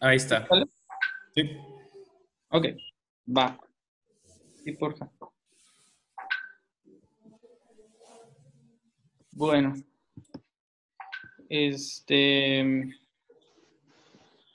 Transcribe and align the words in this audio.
Ahí 0.00 0.16
está. 0.16 0.46
Sí. 1.34 1.56
Ok, 2.50 2.66
va. 3.36 3.58
Sí, 4.64 4.72
porfa. 4.72 5.10
Bueno. 9.32 9.74
Este. 11.48 12.64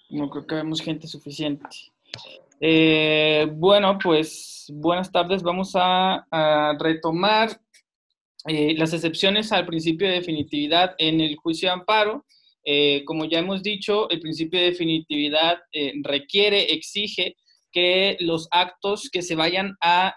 No 0.10 0.30
creo 0.30 0.48
que 0.48 0.56
vemos 0.56 0.82
gente 0.82 1.08
suficiente. 1.08 1.68
Eh, 2.60 3.48
bueno, 3.52 3.98
pues 4.02 4.72
buenas 4.74 5.12
tardes. 5.12 5.44
Vamos 5.44 5.74
a, 5.76 6.26
retomar 6.80 7.60
eh, 8.48 8.76
las 8.78 8.94
excepciones 8.94 9.52
al 9.52 9.66
principio 9.66 10.08
de 10.08 10.16
definitividad 10.16 10.96
en 10.98 11.22
el 11.22 11.36
juicio 11.36 11.70
de 11.70 11.74
amparo. 11.74 12.26
Eh, 12.66 13.04
como 13.06 13.26
ya 13.26 13.40
hemos 13.40 13.62
dicho, 13.64 14.10
el 14.10 14.20
principio 14.20 14.60
de 14.60 14.72
definitividad 14.72 15.60
requiere, 16.04 16.74
exige 16.74 17.36
que 17.72 18.18
los 18.20 18.48
actos 18.52 19.10
que 19.12 19.22
se 19.22 19.36
vayan 19.36 19.76
a 19.82 20.14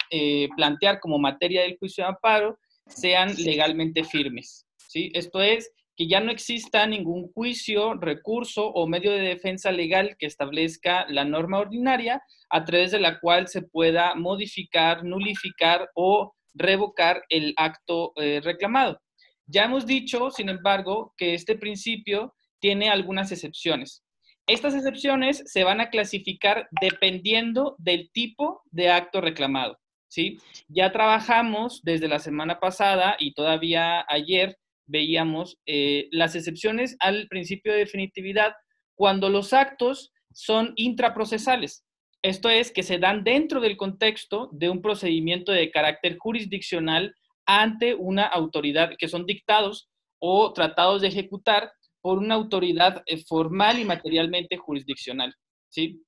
plantear 0.57 1.01
como 1.01 1.19
materia 1.19 1.63
del 1.63 1.77
juicio 1.77 2.05
de 2.05 2.09
amparo 2.09 2.59
sean 2.87 3.35
legalmente 3.37 4.03
firmes. 4.05 4.67
¿sí? 4.89 5.11
Esto 5.13 5.43
es, 5.43 5.71
que 5.99 6.07
ya 6.07 6.21
no 6.21 6.31
exista 6.31 6.87
ningún 6.87 7.33
juicio, 7.33 7.95
recurso 7.95 8.69
o 8.69 8.87
medio 8.87 9.11
de 9.11 9.19
defensa 9.19 9.73
legal 9.73 10.15
que 10.17 10.27
establezca 10.27 11.05
la 11.09 11.25
norma 11.25 11.59
ordinaria 11.59 12.23
a 12.51 12.65
través 12.65 12.93
de 12.93 13.01
la 13.01 13.19
cual 13.19 13.49
se 13.49 13.63
pueda 13.63 14.15
modificar, 14.15 15.03
nulificar 15.03 15.91
o 15.97 16.37
revocar 16.55 17.25
el 17.29 17.53
acto 17.57 18.13
eh, 18.15 18.41
reclamado. 18.45 19.01
Ya 19.47 19.65
hemos 19.65 19.87
dicho, 19.87 20.31
sin 20.31 20.49
embargo, 20.49 21.15
que 21.17 21.35
este 21.35 21.57
principio 21.57 22.33
tiene 22.61 22.91
algunas 22.91 23.33
excepciones. 23.33 24.03
Estas 24.47 24.75
excepciones 24.75 25.43
se 25.47 25.65
van 25.65 25.81
a 25.81 25.91
clasificar 25.91 26.69
dependiendo 26.81 27.77
del 27.79 28.11
tipo 28.13 28.63
de 28.71 28.91
acto 28.91 29.21
reclamado. 29.21 29.79
¿sí? 30.09 30.39
Ya 30.69 30.91
trabajamos 30.91 31.83
desde 31.83 32.09
la 32.09 32.19
semana 32.19 32.59
pasada 32.59 33.17
y 33.19 33.35
todavía 33.35 34.05
ayer 34.09 34.57
veíamos 34.87 35.59
eh, 35.67 36.09
las 36.11 36.35
excepciones 36.35 36.97
al 36.99 37.29
principio 37.29 37.73
de 37.73 37.81
definitividad 37.81 38.55
cuando 38.95 39.29
los 39.29 39.53
actos 39.53 40.13
son 40.33 40.73
intraprocesales. 40.77 41.85
Esto 42.23 42.49
es, 42.49 42.73
que 42.73 42.83
se 42.83 42.99
dan 42.99 43.23
dentro 43.23 43.61
del 43.61 43.77
contexto 43.77 44.49
de 44.53 44.71
un 44.71 44.83
procedimiento 44.83 45.53
de 45.53 45.71
carácter 45.71 46.17
jurisdiccional 46.19 47.15
ante 47.47 47.95
una 47.95 48.27
autoridad, 48.27 48.93
que 48.99 49.09
son 49.09 49.25
dictados 49.25 49.89
o 50.19 50.53
tratados 50.53 51.03
de 51.03 51.09
ejecutar 51.09 51.71
por 52.01 52.19
una 52.19 52.35
autoridad 52.35 53.03
eh, 53.07 53.19
formal 53.25 53.79
y 53.79 53.85
materialmente 53.85 54.57
jurisdiccional. 54.57 55.35
¿sí? 55.69 56.03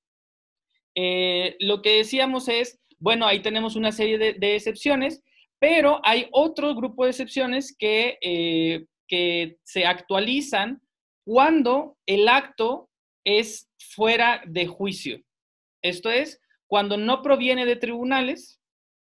Eh, 0.95 1.57
lo 1.61 1.83
que 1.83 1.99
decíamos 1.99 2.49
es, 2.49 2.81
bueno, 2.99 3.27
ahí 3.27 3.41
tenemos 3.41 3.77
una 3.77 3.93
serie 3.93 4.19
de 4.19 4.55
excepciones 4.55 5.23
pero 5.61 6.01
hay 6.03 6.27
otro 6.33 6.75
grupo 6.75 7.05
de 7.05 7.11
excepciones 7.11 7.77
que, 7.79 8.19
eh, 8.23 8.87
que 9.07 9.59
se 9.63 9.85
actualizan 9.85 10.81
cuando 11.25 11.99
el 12.07 12.29
acto 12.29 12.89
es 13.25 13.71
fuera 13.95 14.43
de 14.47 14.67
juicio. 14.67 15.21
Esto 15.83 16.11
es, 16.11 16.41
cuando 16.67 16.97
no 16.97 17.21
proviene 17.21 17.67
de 17.67 17.77
tribunales, 17.77 18.59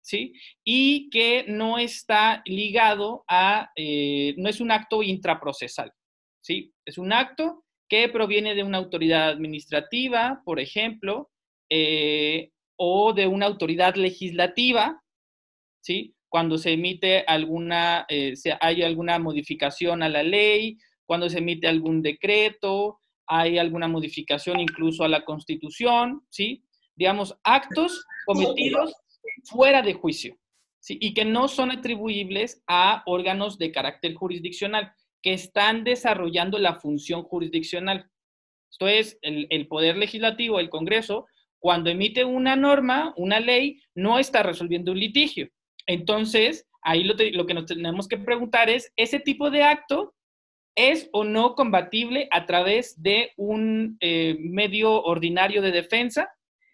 ¿sí? 0.02 0.34
Y 0.64 1.10
que 1.12 1.46
no 1.48 1.78
está 1.78 2.42
ligado 2.46 3.24
a, 3.28 3.70
no 4.38 4.50
es 4.50 4.60
un 4.60 4.72
acto 4.72 5.04
intraprocesal, 5.04 5.92
¿sí? 6.42 6.74
Es 6.86 6.98
un 6.98 7.14
acto 7.14 7.66
que 7.88 8.10
proviene 8.10 8.56
de 8.56 8.64
una 8.64 8.78
autoridad 8.78 9.30
administrativa, 9.30 10.42
por 10.46 10.60
ejemplo, 10.60 11.32
eh, 11.70 12.52
o 12.78 13.14
de 13.14 13.28
una 13.28 13.48
autoridad 13.48 13.96
legislativa, 13.96 15.02
¿sí? 15.82 16.16
cuando 16.30 16.58
se 16.58 16.74
emite 16.74 17.24
alguna, 17.28 18.06
eh, 18.08 18.34
hay 18.62 18.84
alguna 18.84 19.20
modificación 19.20 20.04
a 20.04 20.10
la 20.10 20.24
ley, 20.24 20.78
cuando 21.06 21.28
se 21.30 21.40
emite 21.40 21.68
algún 21.68 22.02
decreto, 22.02 23.00
hay 23.28 23.58
alguna 23.58 23.88
modificación 23.88 24.60
incluso 24.60 25.04
a 25.04 25.08
la 25.08 25.26
constitución, 25.26 26.24
¿sí? 26.30 26.64
Digamos, 26.96 27.38
actos 27.44 28.06
cometidos 28.26 28.94
fuera 29.44 29.82
de 29.82 29.94
juicio, 29.94 30.38
¿sí? 30.80 30.98
Y 31.02 31.14
que 31.14 31.26
no 31.26 31.48
son 31.48 31.72
atribuibles 31.72 32.64
a 32.68 33.04
órganos 33.06 33.58
de 33.58 33.72
carácter 33.72 34.14
jurisdiccional, 34.14 34.92
que 35.22 35.34
están 35.34 35.84
desarrollando 35.84 36.58
la 36.58 36.76
función 36.76 37.24
jurisdiccional. 37.24 38.10
Esto 38.72 38.88
es, 38.88 39.18
el, 39.22 39.68
Poder 39.68 39.98
Legislativo, 39.98 40.60
el 40.60 40.70
Congreso, 40.70 41.26
cuando 41.60 41.90
emite 41.90 42.24
una 42.24 42.56
norma, 42.56 43.14
una 43.18 43.40
ley, 43.40 43.82
no 43.96 44.20
está 44.20 44.44
resolviendo 44.44 44.92
un 44.92 45.00
litigio, 45.00 45.50
entonces, 45.90 46.68
ahí 46.84 47.04
lo, 47.04 47.16
que 47.18 47.54
nos 47.56 47.66
tenemos 47.66 48.08
que 48.08 48.20
preguntar 48.20 48.70
es, 48.70 48.94
¿ese 48.96 49.20
tipo 49.20 49.50
de 49.50 49.64
acto 49.64 50.14
es 50.76 51.10
o 51.14 51.24
no 51.24 51.56
combatible 51.56 52.28
a 52.30 52.46
través 52.46 53.02
de 53.02 53.32
un 53.38 53.98
eh, 54.00 54.38
medio 54.40 55.02
ordinario 55.02 55.64
de 55.64 55.72
defensa? 55.72 56.30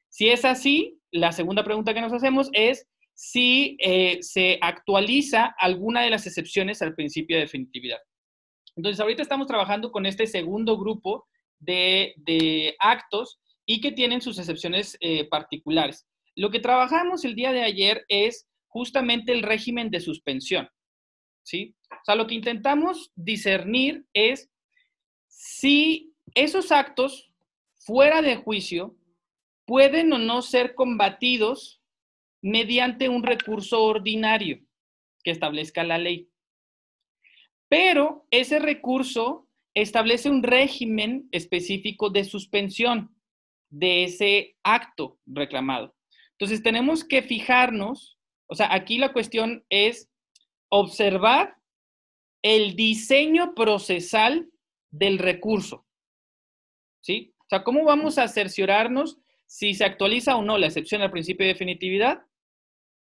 Si 0.10 0.28
es 0.28 0.44
así, 0.44 1.00
la 1.12 1.32
segunda 1.32 1.64
pregunta 1.64 1.94
que 1.94 2.02
nos 2.02 2.12
hacemos 2.12 2.50
es 2.52 2.90
si 3.14 3.78
eh, 3.80 4.18
se 4.20 4.60
actualiza 4.62 5.56
alguna 5.58 6.02
de 6.02 6.10
las 6.10 6.28
excepciones 6.28 6.82
al 6.82 6.94
principio 6.94 7.38
de 7.38 7.44
definitividad. 7.44 8.00
Entonces, 8.76 9.00
ahorita 9.00 9.22
estamos 9.22 9.48
trabajando 9.48 9.92
con 9.92 10.06
este 10.06 10.28
segundo 10.28 10.78
grupo 10.78 11.28
de, 11.60 12.76
actos 12.80 13.40
y 13.66 13.82
que 13.82 13.92
tienen 13.92 14.22
sus 14.22 14.38
excepciones 14.38 14.98
eh, 15.00 15.28
particulares. 15.28 16.06
Lo 16.36 16.52
que 16.52 16.60
trabajamos 16.60 17.26
el 17.26 17.36
día 17.36 17.52
de 17.52 17.64
ayer 17.64 18.06
es 18.10 18.48
justamente 18.68 19.32
el 19.32 19.42
régimen 19.42 19.90
de 19.90 20.02
suspensión. 20.02 20.70
¿Sí? 21.44 21.76
O 21.92 22.06
sea, 22.06 22.16
lo 22.16 22.28
que 22.28 22.36
intentamos 22.36 23.12
discernir 23.16 24.06
es 24.14 24.50
si 25.28 26.14
esos 26.34 26.72
actos 26.72 27.32
fuera 27.78 28.22
de 28.22 28.36
juicio 28.38 28.96
pueden 29.66 30.12
o 30.14 30.18
no 30.18 30.42
ser 30.42 30.76
combatidos 30.76 31.82
mediante 32.42 33.10
un 33.10 33.24
recurso 33.24 33.84
ordinario 33.84 34.60
que 35.24 35.32
establezca 35.32 35.84
la 35.84 35.98
ley. 35.98 36.30
Pero 37.70 38.26
ese 38.32 38.60
recurso 38.60 39.48
establece 39.74 40.30
un 40.30 40.44
régimen 40.44 41.28
específico 41.32 42.10
de 42.10 42.24
suspensión 42.24 43.16
de 43.70 44.06
ese 44.06 44.56
acto 44.64 45.20
reclamado. 45.26 45.96
Entonces 46.32 46.64
tenemos 46.64 47.04
que 47.04 47.22
fijarnos 47.22 48.16
o 48.48 48.56
sea, 48.56 48.74
aquí 48.74 48.98
la 48.98 49.14
cuestión 49.14 49.66
es 49.70 50.10
observar 50.70 51.58
el 52.44 52.76
diseño 52.76 53.56
procesal 53.56 54.50
del 54.92 55.18
recurso. 55.18 55.86
¿Sí? 57.02 57.34
O 57.40 57.46
sea, 57.50 57.64
¿cómo 57.64 57.84
vamos 57.84 58.18
a 58.18 58.28
cerciorarnos 58.28 59.20
si 59.46 59.74
se 59.74 59.86
actualiza 59.86 60.36
o 60.36 60.44
no 60.44 60.58
la 60.58 60.68
excepción 60.68 61.02
al 61.02 61.12
principio 61.12 61.46
de 61.46 61.54
definitividad? 61.54 62.24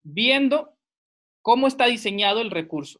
Viendo 0.03 0.75
cómo 1.41 1.67
está 1.67 1.85
diseñado 1.85 2.41
el 2.41 2.51
recurso. 2.51 2.99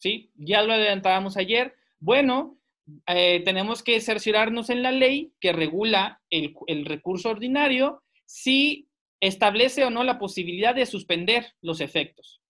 ¿Sí? 0.00 0.32
Ya 0.34 0.62
lo 0.62 0.72
adelantábamos 0.72 1.36
ayer. 1.36 1.74
Bueno, 1.98 2.58
eh, 3.06 3.42
tenemos 3.44 3.82
que 3.82 4.00
cerciorarnos 4.00 4.70
en 4.70 4.82
la 4.82 4.92
ley 4.92 5.32
que 5.40 5.52
regula 5.52 6.20
el, 6.30 6.54
recurso 6.86 7.30
ordinario 7.30 8.02
si 8.24 8.88
establece 9.20 9.84
o 9.84 9.90
no 9.90 10.02
la 10.02 10.18
posibilidad 10.18 10.74
de 10.74 10.86
suspender 10.86 11.52
los 11.60 11.80
efectos. 11.80 12.40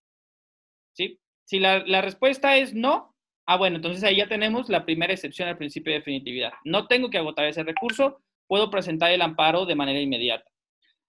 ¿Sí? 0.92 1.18
Si 1.44 1.58
la, 1.58 2.00
respuesta 2.00 2.56
es 2.56 2.72
no, 2.72 3.16
ah, 3.46 3.56
bueno, 3.56 3.76
entonces 3.76 4.04
ahí 4.04 4.16
ya 4.16 4.28
tenemos 4.28 4.68
la 4.68 4.84
primera 4.84 5.12
excepción 5.12 5.48
al 5.48 5.58
principio 5.58 5.92
de 5.92 5.98
definitividad. 5.98 6.52
No 6.64 6.86
tengo 6.86 7.10
que 7.10 7.18
agotar 7.18 7.46
ese 7.46 7.64
recurso, 7.64 8.22
puedo 8.46 8.70
presentar 8.70 9.10
el 9.10 9.22
amparo 9.22 9.66
de 9.66 9.74
manera 9.74 10.00
inmediata. 10.00 10.48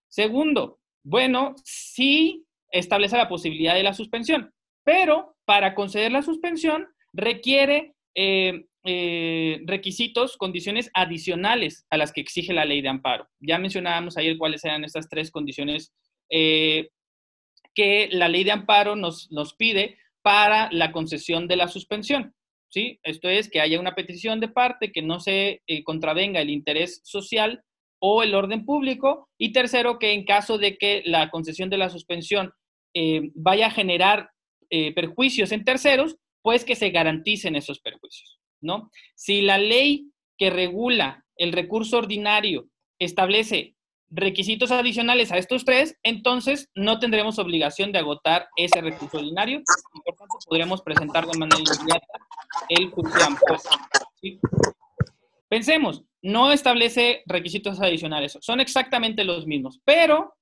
Segundo, 0.08 0.80
bueno, 1.04 1.54
sí 1.64 2.46
establece 2.72 3.18
la 3.18 3.30
posibilidad 3.30 3.76
de 3.76 3.84
la 3.84 3.94
suspensión, 3.94 4.52
pero 4.84 5.36
para 5.46 5.76
conceder 5.76 6.12
la 6.12 6.22
suspensión 6.22 6.88
requiere 7.14 7.94
eh, 8.16 8.66
eh, 8.84 9.62
requisitos, 9.66 10.38
condiciones 10.38 10.90
adicionales 10.94 11.86
a 11.90 11.98
las 11.98 12.12
que 12.12 12.22
exige 12.22 12.54
la 12.54 12.66
ley 12.66 12.82
de 12.82 12.90
amparo. 12.90 13.28
Ya 13.40 13.60
mencionábamos 13.60 14.18
ayer 14.18 14.38
cuáles 14.38 14.64
eran 14.66 14.84
estas 14.84 15.08
tres 15.08 15.30
condiciones 15.30 15.94
eh, 16.30 16.90
que 17.76 18.10
la 18.12 18.28
ley 18.28 18.44
de 18.44 18.52
amparo 18.52 18.96
nos, 18.96 19.32
nos 19.32 19.54
pide 19.54 19.98
para 20.24 20.70
la 20.72 20.92
concesión 20.92 21.48
de 21.48 21.58
la 21.58 21.68
suspensión. 21.68 22.34
¿sí? 22.70 23.00
Esto 23.04 23.30
es 23.30 23.50
que 23.50 23.62
haya 23.62 23.80
una 23.80 23.96
petición 23.96 24.40
de 24.40 24.50
parte 24.50 24.92
que 24.92 25.02
no 25.02 25.20
se 25.20 25.62
contravenga 25.84 26.42
el 26.42 26.50
interés 26.50 27.02
social 27.04 27.64
o 28.00 28.24
el 28.24 28.34
orden 28.34 28.66
público. 28.66 29.30
Y 29.38 29.52
tercero, 29.52 30.00
que 30.00 30.14
en 30.14 30.26
caso 30.26 30.58
de 30.58 30.78
que 30.78 31.02
la 31.06 31.30
concesión 31.30 31.70
de 31.70 31.78
la 31.78 31.90
suspensión 31.90 32.52
vaya 33.36 33.68
a 33.68 33.72
generar 33.72 34.32
perjuicios 34.96 35.52
en 35.52 35.66
terceros, 35.66 36.16
pues 36.42 36.64
que 36.64 36.76
se 36.76 36.90
garanticen 36.90 37.56
esos 37.56 37.80
perjuicios. 37.80 38.40
¿no? 38.62 38.90
Si 39.16 39.42
la 39.42 39.58
ley 39.58 40.12
que 40.38 40.50
regula 40.50 41.26
el 41.36 41.52
recurso 41.52 41.98
ordinario 41.98 42.70
establece 43.00 43.76
requisitos 44.10 44.72
adicionales 44.72 45.32
a 45.32 45.38
estos 45.38 45.66
tres, 45.66 45.98
entonces 46.04 46.70
no 46.76 47.00
tendremos 47.00 47.40
obligación 47.40 47.92
de 47.92 48.00
agotar 48.00 48.48
ese 48.58 48.82
recurso 48.82 49.18
ordinario 49.18 49.60
y 49.60 50.02
por 50.02 50.16
tanto 50.16 50.38
podremos 50.46 50.82
presentar 50.82 51.26
de 51.26 51.38
manera 51.38 51.62
inmediata 51.62 52.08
el 52.70 52.92
amparo. 53.26 53.60
Pensemos, 55.48 56.04
no 56.22 56.52
establece 56.52 57.24
requisitos 57.26 57.80
adicionales, 57.80 58.38
son 58.42 58.60
exactamente 58.60 59.24
los 59.24 59.48
mismos, 59.48 59.80
pero 59.86 60.36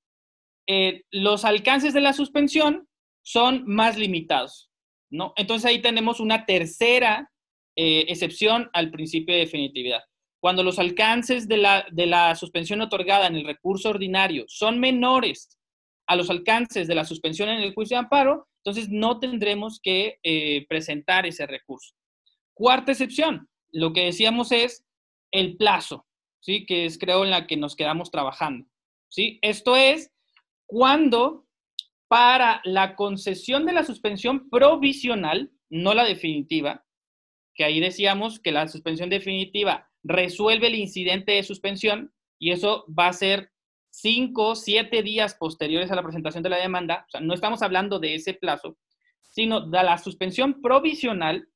eh, 0.67 1.03
los 1.11 1.45
alcances 1.45 1.93
de 1.93 2.01
la 2.01 2.13
suspensión 2.13 2.88
son 3.31 3.63
más 3.67 3.95
limitados, 3.95 4.71
¿no? 5.11 5.33
Entonces 5.35 5.69
ahí 5.69 5.83
tenemos 5.83 6.19
una 6.19 6.47
tercera 6.47 7.31
eh, 7.75 8.05
excepción 8.07 8.71
al 8.73 8.89
principio 8.89 9.35
de 9.35 9.41
definitividad. 9.41 10.01
Cuando 10.41 10.63
los 10.63 10.79
alcances 10.79 11.47
de 11.47 11.57
la, 11.57 12.35
suspensión 12.35 12.81
otorgada 12.81 13.27
en 13.27 13.35
el 13.35 13.45
recurso 13.45 13.89
ordinario 13.89 14.45
son 14.47 14.79
menores 14.79 15.59
a 16.07 16.15
los 16.15 16.31
alcances 16.31 16.87
de 16.87 16.95
la 16.95 17.05
suspensión 17.05 17.49
en 17.49 17.59
el 17.59 17.75
juicio 17.75 17.97
de 17.97 17.99
amparo, 17.99 18.47
entonces 18.63 18.89
no 18.89 19.19
tendremos 19.19 19.79
que 19.79 20.17
eh, 20.23 20.65
presentar 20.67 21.27
ese 21.27 21.45
recurso. 21.45 21.93
Cuarta 22.55 22.93
excepción, 22.93 23.47
lo 23.71 23.93
que 23.93 24.05
decíamos 24.05 24.51
es 24.51 24.83
el 25.31 25.55
plazo, 25.55 26.07
¿sí? 26.39 26.65
que 26.65 26.85
es 26.85 26.97
creo 26.97 27.23
en 27.25 27.29
la 27.29 27.45
que 27.45 27.57
nos 27.57 27.75
quedamos 27.75 28.09
trabajando. 28.09 28.65
¿sí? 29.07 29.37
Esto 29.43 29.75
es 29.75 30.11
cuando 30.65 31.45
para 32.09 32.59
la 32.65 32.95
concesión 32.95 33.65
de 33.65 33.71
la 33.71 33.83
suspensión 33.83 34.49
provisional, 34.49 35.51
no 35.69 35.93
la 35.93 36.03
definitiva, 36.03 36.83
que 37.53 37.63
ahí 37.63 37.79
decíamos 37.79 38.39
que 38.39 38.51
la 38.51 38.67
suspensión 38.67 39.09
definitiva 39.09 39.87
resuelve 40.03 40.67
el 40.67 40.75
incidente 40.75 41.33
de 41.33 41.43
suspensión 41.43 42.11
y 42.39 42.51
eso 42.51 42.83
va 42.97 43.07
a 43.07 43.13
ser 43.13 43.51
cinco, 43.91 44.55
siete 44.55 45.03
días 45.03 45.35
posteriores 45.35 45.91
a 45.91 45.95
la 45.95 46.01
presentación 46.01 46.41
de 46.41 46.49
la 46.49 46.57
demanda. 46.57 47.05
O 47.07 47.11
sea, 47.11 47.21
no 47.21 47.33
estamos 47.33 47.61
hablando 47.61 47.99
de 47.99 48.15
ese 48.15 48.33
plazo, 48.33 48.77
sino 49.21 49.61
de 49.61 49.83
la 49.83 49.97
suspensión 49.99 50.61
provisional. 50.61 51.47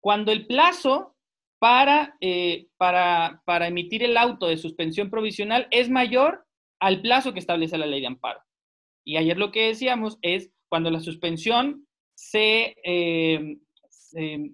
Cuando 0.00 0.32
el 0.32 0.46
plazo 0.46 1.16
para, 1.60 2.16
eh, 2.20 2.66
para, 2.76 3.42
para 3.44 3.68
emitir 3.68 4.02
el 4.02 4.16
auto 4.16 4.48
de 4.48 4.56
suspensión 4.56 5.08
provisional 5.08 5.68
es 5.70 5.88
mayor 5.88 6.44
al 6.80 7.00
plazo 7.00 7.32
que 7.32 7.38
establece 7.38 7.78
la 7.78 7.86
ley 7.86 8.00
de 8.00 8.08
amparo. 8.08 8.40
Y 9.04 9.16
ayer 9.16 9.36
lo 9.36 9.52
que 9.52 9.68
decíamos 9.68 10.18
es 10.22 10.50
cuando 10.68 10.90
la 10.90 11.00
suspensión 11.00 11.86
se, 12.14 12.74
eh, 12.84 13.56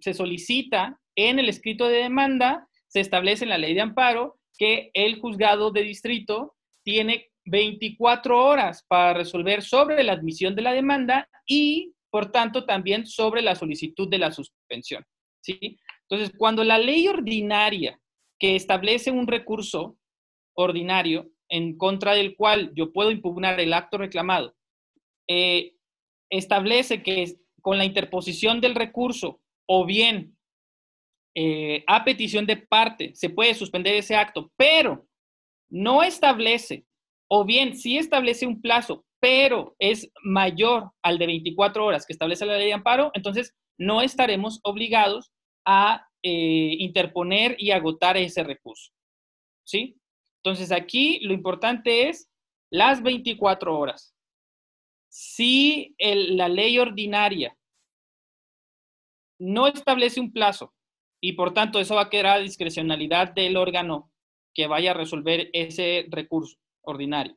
se 0.01 0.15
solicita 0.15 0.99
en 1.15 1.39
el 1.39 1.49
escrito 1.49 1.87
de 1.87 1.99
demanda 1.99 2.67
se 2.91 3.01
establece 3.01 3.45
en 3.45 3.51
la 3.51 3.59
ley 3.59 3.75
de 3.75 3.81
amparo 3.81 4.39
que 4.59 4.91
el 4.95 5.21
juzgado 5.21 5.71
de 5.71 5.83
distrito 5.83 6.57
tiene 6.85 7.31
24 7.45 8.45
horas 8.45 8.85
para 8.89 9.15
resolver 9.15 9.63
sobre 9.63 10.03
la 10.03 10.13
admisión 10.13 10.55
de 10.55 10.63
la 10.63 10.73
demanda 10.73 11.29
y, 11.47 11.95
por 12.11 12.31
tanto, 12.33 12.67
también 12.67 13.07
sobre 13.07 13.43
la 13.43 13.55
solicitud 13.55 14.09
de 14.09 14.19
la 14.19 14.33
suspensión. 14.33 15.05
¿sí? 15.41 15.79
Entonces, 16.09 16.37
cuando 16.37 16.65
la 16.65 16.79
ley 16.79 17.07
ordinaria 17.09 17.99
que 18.39 18.57
establece 18.57 19.11
un 19.11 19.27
recurso 19.27 19.97
ordinario 20.55 21.31
en 21.51 21.77
contra 21.77 22.15
del 22.15 22.37
cual 22.37 22.73
yo 22.75 22.93
puedo 22.93 23.11
impugnar 23.11 23.61
el 23.61 23.73
acto 23.73 23.99
reclamado, 23.99 24.55
eh, 25.29 25.75
establece 26.31 27.03
que 27.03 27.37
con 27.61 27.77
la 27.77 27.85
interposición 27.85 28.61
del 28.61 28.75
recurso 28.75 29.41
o 29.67 29.85
bien 29.85 30.37
eh, 31.35 31.85
a 31.87 32.05
petición 32.05 32.47
de 32.47 32.57
parte 32.57 33.15
se 33.15 33.31
puede 33.31 33.55
suspender 33.55 33.95
ese 33.95 34.17
acto, 34.17 34.51
pero 34.57 35.07
no 35.71 36.03
establece, 36.03 36.87
o 37.29 37.45
bien 37.45 37.77
sí 37.77 37.99
establece 37.99 38.47
un 38.47 38.61
plazo, 38.61 39.05
pero 39.21 39.77
es 39.79 40.11
mayor 40.23 40.91
al 41.03 41.19
de 41.19 41.27
24 41.27 41.85
horas 41.85 42.07
que 42.07 42.13
establece 42.13 42.47
la 42.47 42.57
ley 42.57 42.67
de 42.67 42.73
amparo, 42.73 43.11
entonces 43.15 43.55
no 43.79 44.03
estaremos 44.03 44.61
obligados 44.65 45.31
a 45.65 46.07
eh, 46.23 46.75
interponer 46.79 47.55
y 47.59 47.71
agotar 47.71 48.17
ese 48.17 48.43
recurso. 48.43 48.93
¿Sí? 49.65 50.00
Entonces 50.43 50.73
aquí 50.73 51.21
lo 51.21 51.35
importante 51.35 52.09
es 52.09 52.31
las 52.71 53.03
24 53.03 53.79
horas. 53.79 54.15
Si 55.09 55.95
la 55.99 56.49
ley 56.49 56.79
ordinaria 56.79 57.57
no 59.39 59.67
establece 59.67 60.21
un 60.21 60.33
plazo 60.33 60.75
y 61.21 61.33
por 61.33 61.53
tanto 61.53 61.81
eso 61.81 61.97
va 61.97 62.03
a 62.03 62.11
quedar 62.11 62.27
a 62.27 62.39
discrecionalidad 62.39 63.33
del 63.35 63.57
órgano 63.57 64.11
que 64.55 64.67
vaya 64.67 64.93
a 64.93 64.95
resolver 64.95 65.51
ese 65.53 66.07
recurso 66.11 66.57
ordinario. 66.83 67.37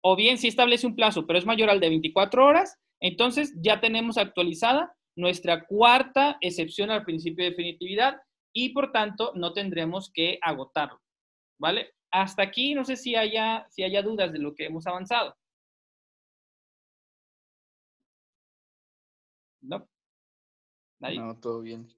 O 0.00 0.16
bien 0.16 0.38
si 0.38 0.48
establece 0.48 0.86
un 0.86 0.96
plazo, 0.96 1.26
pero 1.26 1.38
es 1.38 1.46
mayor 1.46 1.70
al 1.70 1.80
de 1.80 1.88
24 1.88 2.44
horas, 2.44 2.78
entonces 3.00 3.54
ya 3.56 3.80
tenemos 3.80 4.18
actualizada 4.18 4.94
nuestra 5.16 5.66
cuarta 5.66 6.38
excepción 6.40 6.90
al 6.90 7.04
principio 7.04 7.44
de 7.44 7.50
definitividad 7.50 8.20
y 8.52 8.70
por 8.70 8.92
tanto 8.92 9.32
no 9.34 9.52
tendremos 9.52 10.10
que 10.12 10.38
agotarlo. 10.42 11.00
¿Vale? 11.58 11.92
Hasta 12.14 12.44
aquí 12.44 12.76
no 12.76 12.84
sé 12.84 12.94
si 12.96 13.16
haya, 13.16 13.66
si 13.70 13.82
haya 13.82 14.00
dudas 14.00 14.32
de 14.32 14.38
lo 14.38 14.54
que 14.54 14.66
hemos 14.66 14.86
avanzado. 14.86 15.36
¿No? 19.60 19.88
¿Nadie? 21.00 21.18
No, 21.18 21.36
todo 21.40 21.60
bien. 21.60 21.88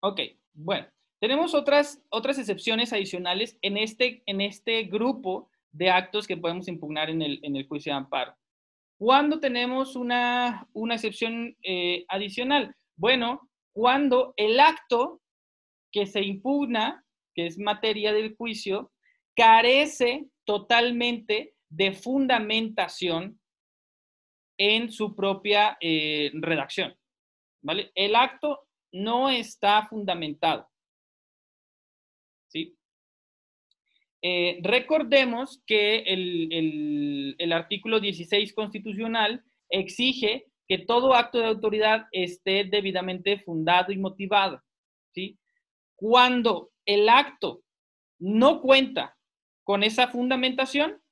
Ok, 0.00 0.20
bueno, 0.54 0.86
tenemos 1.20 1.52
otras, 1.52 2.02
otras 2.08 2.38
excepciones 2.38 2.94
adicionales 2.94 3.58
en 3.60 3.76
este, 3.76 4.22
en 4.24 4.40
este 4.40 4.84
grupo 4.84 5.50
de 5.70 5.90
actos 5.90 6.26
que 6.26 6.38
podemos 6.38 6.66
impugnar 6.66 7.10
en 7.10 7.20
el, 7.20 7.40
en 7.42 7.56
el 7.56 7.68
juicio 7.68 7.92
de 7.92 7.98
amparo. 7.98 8.34
¿Cuándo 8.96 9.38
tenemos 9.38 9.96
una, 9.96 10.66
una 10.72 10.94
excepción 10.94 11.54
eh, 11.62 12.06
adicional? 12.08 12.74
Bueno, 12.96 13.50
cuando 13.74 14.32
el 14.38 14.58
acto 14.58 15.20
que 15.92 16.06
se 16.06 16.22
impugna, 16.22 17.04
que 17.38 17.46
es 17.46 17.56
materia 17.56 18.12
del 18.12 18.34
juicio, 18.34 18.90
carece 19.36 20.26
totalmente 20.44 21.54
de 21.68 21.92
fundamentación 21.92 23.38
en 24.58 24.90
su 24.90 25.14
propia 25.14 25.78
eh, 25.80 26.32
redacción. 26.34 26.96
¿vale? 27.62 27.92
El 27.94 28.16
acto 28.16 28.66
no 28.90 29.30
está 29.30 29.86
fundamentado. 29.86 30.68
¿Sí? 32.48 32.76
Eh, 34.20 34.58
recordemos 34.64 35.62
que 35.64 36.00
el, 36.08 37.52
artículo 37.52 38.00
16 38.00 38.52
constitucional 38.52 39.44
exige 39.70 40.46
que 40.66 40.78
todo 40.78 41.14
acto 41.14 41.38
de 41.38 41.46
autoridad 41.46 42.08
esté 42.10 42.64
debidamente 42.64 43.38
fundado 43.38 43.92
y 43.92 43.96
motivado. 43.96 44.60
¿sí? 45.14 45.38
Cuando 45.98 46.70
el 46.86 47.08
acto 47.08 47.62
no 48.20 48.60
cuenta 48.60 49.16
con 49.64 49.82
esa 49.82 50.08
fundamentación, 50.08 51.02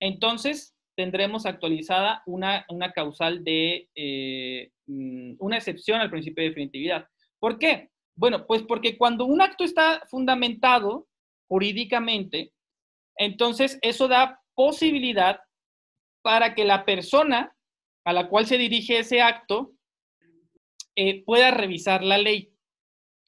entonces 0.00 0.76
tendremos 0.96 1.44
actualizada 1.44 2.22
una, 2.26 2.64
causal 2.94 3.42
de 3.42 3.88
eh, 3.94 4.70
mm, 4.86 5.34
una 5.38 5.56
excepción 5.56 6.00
al 6.00 6.10
principio 6.10 6.42
de 6.42 6.50
definitividad. 6.50 7.08
¿Por 7.40 7.58
qué? 7.58 7.90
Bueno, 8.14 8.46
pues 8.46 8.62
porque 8.62 8.96
cuando 8.96 9.24
un 9.24 9.40
acto 9.42 9.64
está 9.64 10.02
fundamentado 10.08 11.08
jurídicamente, 11.48 12.52
entonces 13.16 13.78
eso 13.82 14.06
da 14.06 14.40
posibilidad 14.54 15.40
para 16.22 16.54
que 16.54 16.64
la 16.64 16.84
persona 16.84 17.56
a 18.04 18.12
la 18.12 18.28
cual 18.28 18.46
se 18.46 18.58
dirige 18.58 18.98
ese 18.98 19.20
acto 19.20 19.72
eh, 20.94 21.24
pueda 21.24 21.50
revisar 21.50 22.04
la 22.04 22.18
ley. 22.18 22.51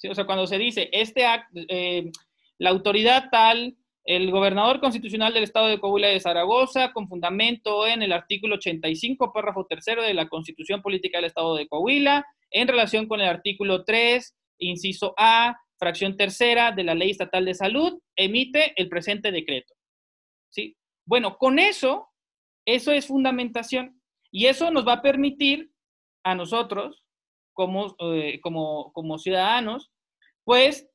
O 0.08 0.14
sea, 0.14 0.26
cuando 0.26 0.46
se 0.46 0.58
dice, 0.58 0.90
este 0.92 1.24
acto, 1.24 1.60
eh, 1.68 2.10
la 2.58 2.70
autoridad 2.70 3.30
tal 3.30 3.76
el 4.04 4.30
gobernador 4.30 4.80
constitucional 4.80 5.32
del 5.32 5.44
Estado 5.44 5.66
de 5.66 5.80
Coahuila 5.80 6.08
de 6.08 6.20
Zaragoza, 6.20 6.92
con 6.92 7.08
fundamento 7.08 7.86
en 7.86 8.02
el 8.02 8.12
artículo 8.12 8.56
85, 8.56 9.32
párrafo 9.32 9.64
tercero 9.66 10.02
de 10.02 10.12
la 10.12 10.28
Constitución 10.28 10.82
Política 10.82 11.18
del 11.18 11.24
Estado 11.26 11.56
de 11.56 11.66
Coahuila, 11.66 12.26
en 12.50 12.68
relación 12.68 13.08
con 13.08 13.22
el 13.22 13.28
artículo 13.28 13.84
3, 13.84 14.36
inciso 14.58 15.14
A, 15.16 15.58
fracción 15.78 16.16
tercera 16.16 16.70
de 16.70 16.84
la 16.84 16.94
Ley 16.94 17.10
Estatal 17.10 17.46
de 17.46 17.54
Salud, 17.54 17.98
emite 18.14 18.74
el 18.76 18.88
presente 18.90 19.32
decreto. 19.32 19.74
¿Sí? 20.50 20.76
Bueno, 21.06 21.38
con 21.38 21.58
eso, 21.58 22.08
eso 22.66 22.92
es 22.92 23.06
fundamentación 23.06 24.00
y 24.30 24.46
eso 24.46 24.70
nos 24.70 24.86
va 24.86 24.94
a 24.94 25.02
permitir 25.02 25.70
a 26.24 26.34
nosotros, 26.34 27.03
como, 27.54 27.96
eh, 28.00 28.40
como, 28.40 28.92
como 28.92 29.18
ciudadanos, 29.18 29.90
pues 30.44 30.88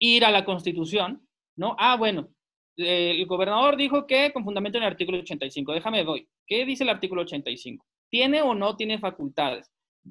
ir 0.00 0.24
a 0.24 0.30
la 0.30 0.44
Constitución, 0.44 1.26
¿no? 1.56 1.76
Ah, 1.78 1.96
bueno, 1.96 2.28
el 2.76 3.24
gobernador 3.26 3.76
dijo 3.76 4.06
que 4.06 4.32
con 4.32 4.44
fundamento 4.44 4.78
en 4.78 4.84
el 4.84 4.90
artículo 4.90 5.18
85. 5.18 5.72
Déjame 5.72 6.04
voy. 6.04 6.28
¿Qué 6.46 6.64
dice 6.64 6.84
el 6.84 6.90
artículo 6.90 7.22
85? 7.22 7.84
¿Tiene 8.10 8.42
o 8.42 8.54
no 8.54 8.76
tiene 8.76 8.98
facultades? 8.98 9.70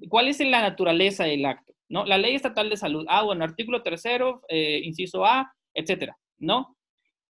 ¿Cuál 0.09 0.27
es 0.27 0.39
la 0.39 0.61
naturaleza 0.61 1.23
del 1.23 1.45
acto? 1.45 1.73
¿no? 1.89 2.05
La 2.05 2.17
ley 2.17 2.35
estatal 2.35 2.69
de 2.69 2.77
salud. 2.77 3.05
Ah, 3.07 3.23
bueno, 3.23 3.43
artículo 3.43 3.81
tercero, 3.81 4.41
eh, 4.49 4.81
inciso 4.83 5.25
A, 5.25 5.53
etcétera, 5.73 6.17
¿no? 6.37 6.75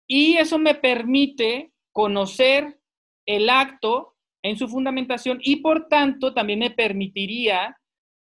Y 0.07 0.37
eso 0.37 0.59
me 0.59 0.75
permite 0.75 1.73
conocer 1.93 2.79
el 3.27 3.49
acto 3.49 4.17
en 4.43 4.57
su 4.57 4.69
fundamentación 4.69 5.39
y 5.43 5.57
por 5.57 5.89
tanto 5.89 6.35
también 6.35 6.59
me 6.59 6.71
permitiría 6.71 7.77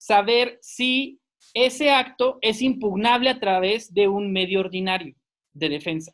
saber 0.02 0.58
si 0.62 1.20
ese 1.54 1.92
acto 1.92 2.38
es 2.40 2.60
impugnable 2.60 3.30
a 3.30 3.38
través 3.38 3.94
de 3.94 4.08
un 4.08 4.32
medio 4.32 4.58
ordinario 4.58 5.14
de 5.52 5.68
defensa. 5.68 6.12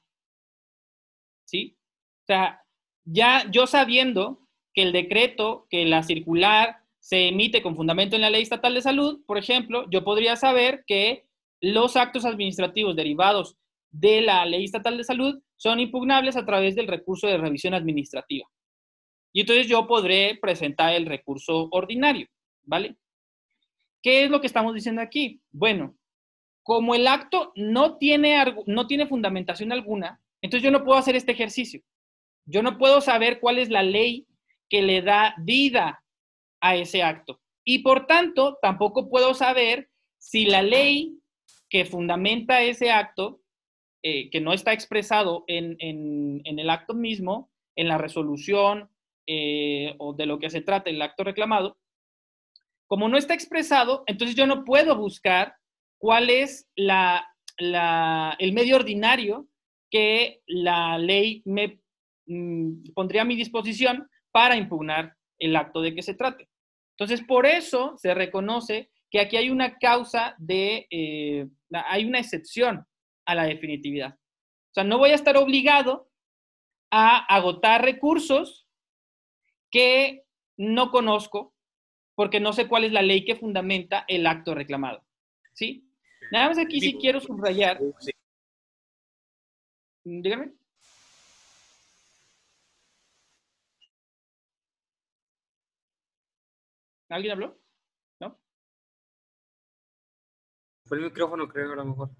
¿Sí? 1.47 1.79
O 2.25 2.27
sea, 2.27 2.63
ya 3.07 3.51
yo 3.51 3.67
sabiendo 3.67 4.47
que 4.75 4.83
el 4.83 4.93
decreto, 4.93 5.67
que 5.71 5.87
la 5.87 6.03
circular 6.03 6.83
se 7.01 7.29
emite 7.29 7.63
con 7.63 7.77
fundamento 7.77 8.15
en 8.15 8.23
la 8.23 8.29
ley 8.29 8.43
estatal 8.43 8.75
de 8.75 8.83
salud, 8.83 9.25
por 9.27 9.39
ejemplo, 9.39 9.87
yo 9.91 10.05
podría 10.05 10.37
saber 10.37 10.85
que 10.87 11.25
los 11.63 11.97
actos 11.97 12.27
administrativos 12.27 12.95
derivados 12.95 13.57
de 13.91 14.21
la 14.21 14.45
ley 14.45 14.65
estatal 14.65 14.99
de 14.99 15.05
salud 15.05 15.41
son 15.57 15.81
impugnables 15.81 16.37
a 16.37 16.45
través 16.45 16.77
del 16.77 16.89
recurso 16.89 17.27
de 17.27 17.39
revisión 17.39 17.73
administrativa. 17.73 18.47
Y 19.33 19.41
entonces 19.41 19.67
yo 19.67 19.87
podré 19.87 20.39
presentar 20.39 20.93
el 20.93 21.07
recurso 21.07 21.69
ordinario, 21.71 22.27
¿vale? 22.65 22.99
¿Qué 24.03 24.25
es 24.25 24.31
lo 24.31 24.41
que 24.41 24.47
estamos 24.47 24.75
diciendo 24.75 25.03
aquí? 25.03 25.41
Bueno, 25.51 25.97
como 26.63 26.95
el 26.95 27.07
acto 27.07 27.53
no 27.57 27.97
tiene, 27.97 28.37
no 28.67 28.87
tiene 28.87 29.07
fundamentación 29.07 29.73
alguna, 29.73 30.21
entonces 30.43 30.65
yo 30.65 30.71
no 30.71 30.85
puedo 30.85 30.99
hacer 30.99 31.17
este 31.17 31.33
ejercicio. 31.33 31.83
Yo 32.47 32.63
no 32.63 32.79
puedo 32.79 33.01
saber 33.01 33.41
cuál 33.41 33.59
es 33.59 33.69
la 33.71 33.83
ley 33.83 34.27
que 34.69 34.83
le 34.83 35.03
da 35.03 35.35
vida 35.39 36.03
a 36.61 36.77
ese 36.77 37.03
acto. 37.03 37.41
Y 37.65 37.81
por 37.81 38.07
tanto, 38.07 38.59
tampoco 38.63 39.11
puedo 39.11 39.35
saber 39.35 39.91
si 40.19 40.47
la 40.47 40.63
ley 40.63 41.19
que 41.69 41.85
fundamenta 41.85 42.63
ese 42.63 42.91
acto, 42.91 43.41
eh, 44.03 44.31
que 44.31 44.41
no 44.41 44.53
está 44.53 44.73
expresado 44.73 45.45
en, 45.47 45.77
el 46.45 46.71
acto 46.71 46.95
mismo, 46.95 47.51
en 47.77 47.89
la 47.89 47.99
resolución 47.99 48.91
eh, 49.27 49.95
o 49.99 50.15
de 50.15 50.27
lo 50.27 50.39
que 50.39 50.51
se 50.51 50.63
trata 50.63 50.89
el 50.91 51.03
acto 51.03 51.25
reclamado, 51.25 51.77
como 52.89 53.09
no 53.09 53.19
está 53.19 53.35
expresado, 53.35 54.03
entonces 54.07 54.35
yo 54.35 54.47
no 54.47 54.65
puedo 54.65 54.97
buscar 54.97 55.55
cuál 55.99 56.31
es 56.31 56.69
el 56.77 58.53
medio 58.53 58.77
ordinario 58.77 59.47
que 59.91 60.43
la 60.47 60.99
ley 60.99 61.43
me 61.45 61.81
mm, 62.27 62.93
pondría 62.95 63.23
a 63.23 63.27
mi 63.27 63.37
disposición 63.37 64.09
para 64.33 64.57
impugnar 64.57 65.15
el 65.39 65.55
acto 65.55 65.81
de 65.81 65.95
que 65.95 66.03
se 66.03 66.15
trate. 66.15 66.49
Entonces, 66.97 67.25
por 67.27 67.47
eso 67.47 67.95
se 67.97 68.13
reconoce 68.15 68.91
que 69.11 69.21
aquí 69.21 69.37
hay 69.37 69.51
una 69.51 69.79
causa 69.79 70.35
de, 70.39 70.87
eh, 70.91 71.47
hay 71.71 72.05
una 72.05 72.19
excepción 72.19 72.87
a 73.27 73.35
la 73.35 73.45
definitividad. 73.45 74.15
O 74.15 74.75
sea, 74.75 74.85
no 74.85 74.99
voy 74.99 75.11
a 75.11 75.15
estar 75.15 75.37
obligado 75.37 76.11
a 76.91 77.19
agotar 77.35 77.83
recursos 77.83 78.67
que 79.71 80.25
no 80.57 80.91
conozco 80.91 81.55
porque 82.19 82.41
no 82.41 82.53
sé 82.53 82.67
cuál 82.67 82.83
es 82.83 82.91
la 82.91 83.01
ley 83.01 83.25
que 83.25 83.37
fundamenta 83.37 84.05
el 84.09 84.27
acto 84.27 84.53
reclamado. 84.53 85.05
¿Sí? 85.53 85.89
Nada 86.33 86.49
más 86.49 86.59
aquí 86.59 86.81
sí 86.81 86.99
quiero 87.01 87.21
subrayar. 87.21 87.79
Dígame. 90.03 90.53
¿Alguien 97.09 97.33
habló? 97.35 97.57
¿No? 98.19 98.37
Fue 100.87 100.99
el 100.99 101.05
micrófono, 101.05 101.47
creo, 101.47 101.73
a 101.73 101.77
lo 101.77 101.85
mejor. 101.85 102.11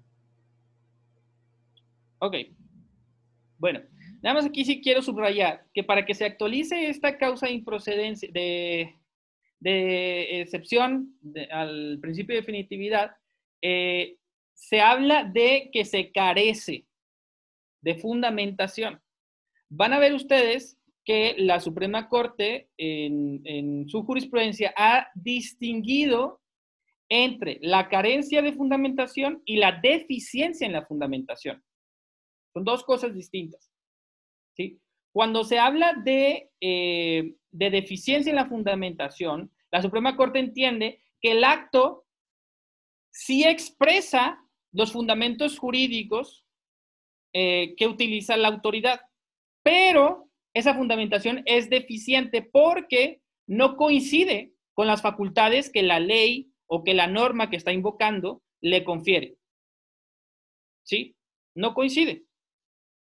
Ok. 2.19 2.35
Bueno, 3.57 3.81
nada 4.21 4.35
más 4.35 4.45
aquí 4.45 4.63
sí 4.63 4.81
quiero 4.81 5.01
subrayar 5.01 5.67
que 5.73 5.83
para 5.83 6.05
que 6.05 6.15
se 6.15 6.23
actualice 6.23 6.87
esta 6.87 7.17
causa 7.17 7.47
de 7.47 7.51
improcedencia, 7.51 8.29
de, 8.31 8.98
de 9.59 10.41
excepción 10.41 11.17
al 11.51 11.99
principio 12.01 12.35
de 12.35 12.41
definitividad, 12.41 13.11
eh, 13.61 14.17
se 14.53 14.81
habla 14.81 15.23
de 15.23 15.69
que 15.71 15.85
se 15.85 16.11
carece 16.11 16.85
de 17.81 17.95
fundamentación. 17.95 19.01
Van 19.69 19.93
a 19.93 19.99
ver 19.99 20.13
ustedes 20.13 20.77
que 21.05 21.35
la 21.37 21.59
Suprema 21.59 22.09
Corte 22.09 22.69
en, 22.77 23.87
su 23.89 24.03
jurisprudencia 24.03 24.73
ha 24.77 25.07
distinguido 25.15 26.41
entre 27.09 27.57
la 27.61 27.89
carencia 27.89 28.41
de 28.41 28.53
fundamentación 28.53 29.41
y 29.45 29.57
la 29.57 29.79
deficiencia 29.81 30.67
en 30.67 30.73
la 30.73 30.85
fundamentación. 30.85 31.63
Son 32.53 32.63
dos 32.63 32.83
cosas 32.83 33.15
distintas. 33.15 33.71
¿sí? 34.55 34.79
Cuando 35.11 35.43
se 35.43 35.59
habla 35.59 35.93
de, 35.93 36.51
eh, 36.61 37.35
de 37.51 37.69
deficiencia 37.69 38.29
en 38.29 38.35
la 38.35 38.47
fundamentación, 38.47 39.51
la 39.71 39.81
Suprema 39.81 40.15
Corte 40.15 40.39
entiende 40.39 41.03
que 41.21 41.31
el 41.31 41.43
acto 41.43 42.05
sí 43.11 43.43
expresa 43.43 44.39
los 44.71 44.91
fundamentos 44.91 45.57
jurídicos 45.57 46.45
eh, 47.33 47.75
que 47.77 47.87
utiliza 47.87 48.37
la 48.37 48.47
autoridad, 48.47 49.01
pero 49.63 50.29
esa 50.53 50.73
fundamentación 50.73 51.43
es 51.45 51.69
deficiente 51.69 52.41
porque 52.41 53.21
no 53.47 53.75
coincide 53.77 54.53
con 54.73 54.87
las 54.87 55.01
facultades 55.01 55.71
que 55.71 55.83
la 55.83 55.99
ley 55.99 56.51
o 56.67 56.83
que 56.83 56.93
la 56.93 57.07
norma 57.07 57.49
que 57.49 57.57
está 57.57 57.71
invocando 57.71 58.41
le 58.61 58.83
confiere. 58.83 59.37
¿Sí? 60.83 61.15
No 61.55 61.73
coincide. 61.73 62.25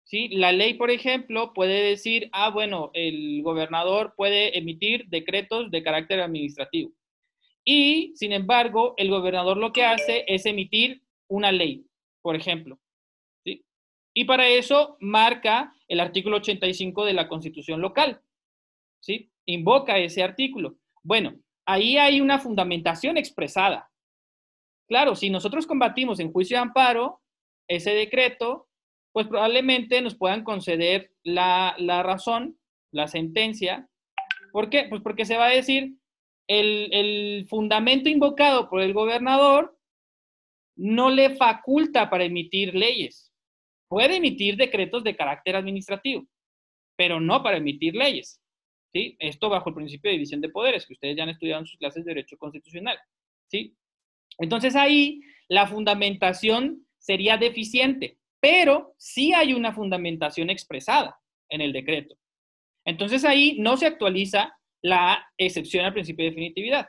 ¿Sí? 0.08 0.28
La 0.28 0.52
ley, 0.52 0.72
por 0.72 0.90
ejemplo, 0.90 1.52
puede 1.52 1.82
decir, 1.82 2.30
ah, 2.32 2.48
bueno, 2.48 2.90
el 2.94 3.42
gobernador 3.42 4.14
puede 4.16 4.56
emitir 4.56 5.06
decretos 5.08 5.70
de 5.70 5.82
carácter 5.82 6.20
administrativo. 6.20 6.92
Y, 7.62 8.14
sin 8.16 8.32
embargo, 8.32 8.94
el 8.96 9.10
gobernador 9.10 9.58
lo 9.58 9.70
que 9.70 9.84
hace 9.84 10.24
es 10.26 10.46
emitir 10.46 11.02
una 11.28 11.52
ley, 11.52 11.84
por 12.22 12.36
ejemplo. 12.36 12.80
¿sí? 13.44 13.62
Y 14.14 14.24
para 14.24 14.48
eso 14.48 14.96
marca 14.98 15.74
el 15.86 16.00
artículo 16.00 16.38
85 16.38 17.04
de 17.04 17.12
la 17.12 17.28
Constitución 17.28 17.82
local. 17.82 18.22
¿Sí? 19.00 19.30
Invoca 19.44 19.98
ese 19.98 20.22
artículo. 20.22 20.78
Bueno, 21.02 21.34
ahí 21.66 21.98
hay 21.98 22.22
una 22.22 22.38
fundamentación 22.38 23.18
expresada. 23.18 23.90
Claro, 24.88 25.14
si 25.14 25.28
nosotros 25.28 25.66
combatimos 25.66 26.18
en 26.18 26.32
juicio 26.32 26.56
de 26.56 26.62
amparo 26.62 27.20
ese 27.68 27.90
decreto, 27.90 28.67
pues 29.12 29.26
probablemente 29.26 30.00
nos 30.00 30.16
puedan 30.16 30.44
conceder 30.44 31.12
la, 31.22 31.74
razón, 32.02 32.58
la 32.92 33.08
sentencia. 33.08 33.88
¿Por 34.52 34.70
qué? 34.70 34.86
Pues 34.88 35.02
porque 35.02 35.24
se 35.24 35.36
va 35.36 35.46
a 35.46 35.54
decir, 35.54 35.94
el, 36.48 36.88
el 36.92 37.46
fundamento 37.48 38.08
invocado 38.08 38.68
por 38.68 38.80
el 38.80 38.92
gobernador 38.92 39.78
no 40.76 41.10
le 41.10 41.36
faculta 41.36 42.08
para 42.08 42.24
emitir 42.24 42.74
leyes 42.74 43.28
puede 43.88 44.16
emitir 44.16 44.56
decretos 44.56 45.02
de 45.02 45.16
carácter 45.16 45.56
administrativo, 45.56 46.26
pero 46.96 47.20
no 47.20 47.42
para 47.42 47.56
emitir 47.56 47.94
leyes. 47.94 48.40
¿sí? 48.92 49.16
Esto 49.18 49.48
bajo 49.48 49.70
el 49.70 49.74
principio 49.74 50.10
de 50.10 50.16
división 50.16 50.40
de 50.40 50.50
poderes, 50.50 50.86
que 50.86 50.92
ustedes 50.92 51.16
ya 51.16 51.24
han 51.24 51.30
estudiado 51.30 51.60
en 51.60 51.66
sus 51.66 51.78
clases 51.78 52.04
de 52.04 52.14
Derecho 52.14 52.36
Constitucional. 52.36 52.98
¿sí? 53.50 53.74
Entonces 54.38 54.76
ahí 54.76 55.20
la 55.48 55.66
fundamentación 55.66 56.86
sería 56.98 57.38
deficiente, 57.38 58.18
pero 58.40 58.94
sí 58.98 59.32
hay 59.32 59.52
una 59.52 59.72
fundamentación 59.72 60.50
expresada 60.50 61.18
en 61.48 61.60
el 61.60 61.72
decreto. 61.72 62.16
Entonces 62.84 63.24
ahí 63.24 63.56
no 63.58 63.76
se 63.76 63.86
actualiza 63.86 64.56
la 64.82 65.26
excepción 65.36 65.84
al 65.84 65.92
principio 65.92 66.24
de 66.24 66.30
definitividad. 66.30 66.88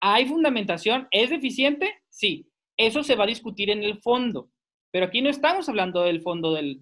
¿Hay 0.00 0.26
fundamentación? 0.26 1.08
¿Es 1.10 1.30
deficiente? 1.30 2.02
Sí. 2.10 2.46
Eso 2.76 3.02
se 3.02 3.14
va 3.14 3.24
a 3.24 3.28
discutir 3.28 3.70
en 3.70 3.82
el 3.82 4.00
fondo. 4.00 4.50
Pero 4.92 5.06
aquí 5.06 5.22
no 5.22 5.30
estamos 5.30 5.68
hablando 5.68 6.02
del 6.02 6.22
fondo 6.22 6.54
del, 6.54 6.78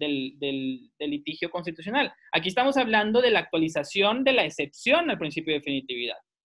litigio 0.99 1.49
constitucional. 1.49 2.13
Aquí 2.31 2.49
estamos 2.49 2.77
hablando 2.77 3.21
de 3.21 3.31
la 3.31 3.39
actualización 3.39 4.23
de 4.23 4.33
la 4.33 4.45
excepción 4.45 5.09
al 5.09 5.17
principio 5.17 5.53
de 5.53 5.59
definitividad. 5.59 6.17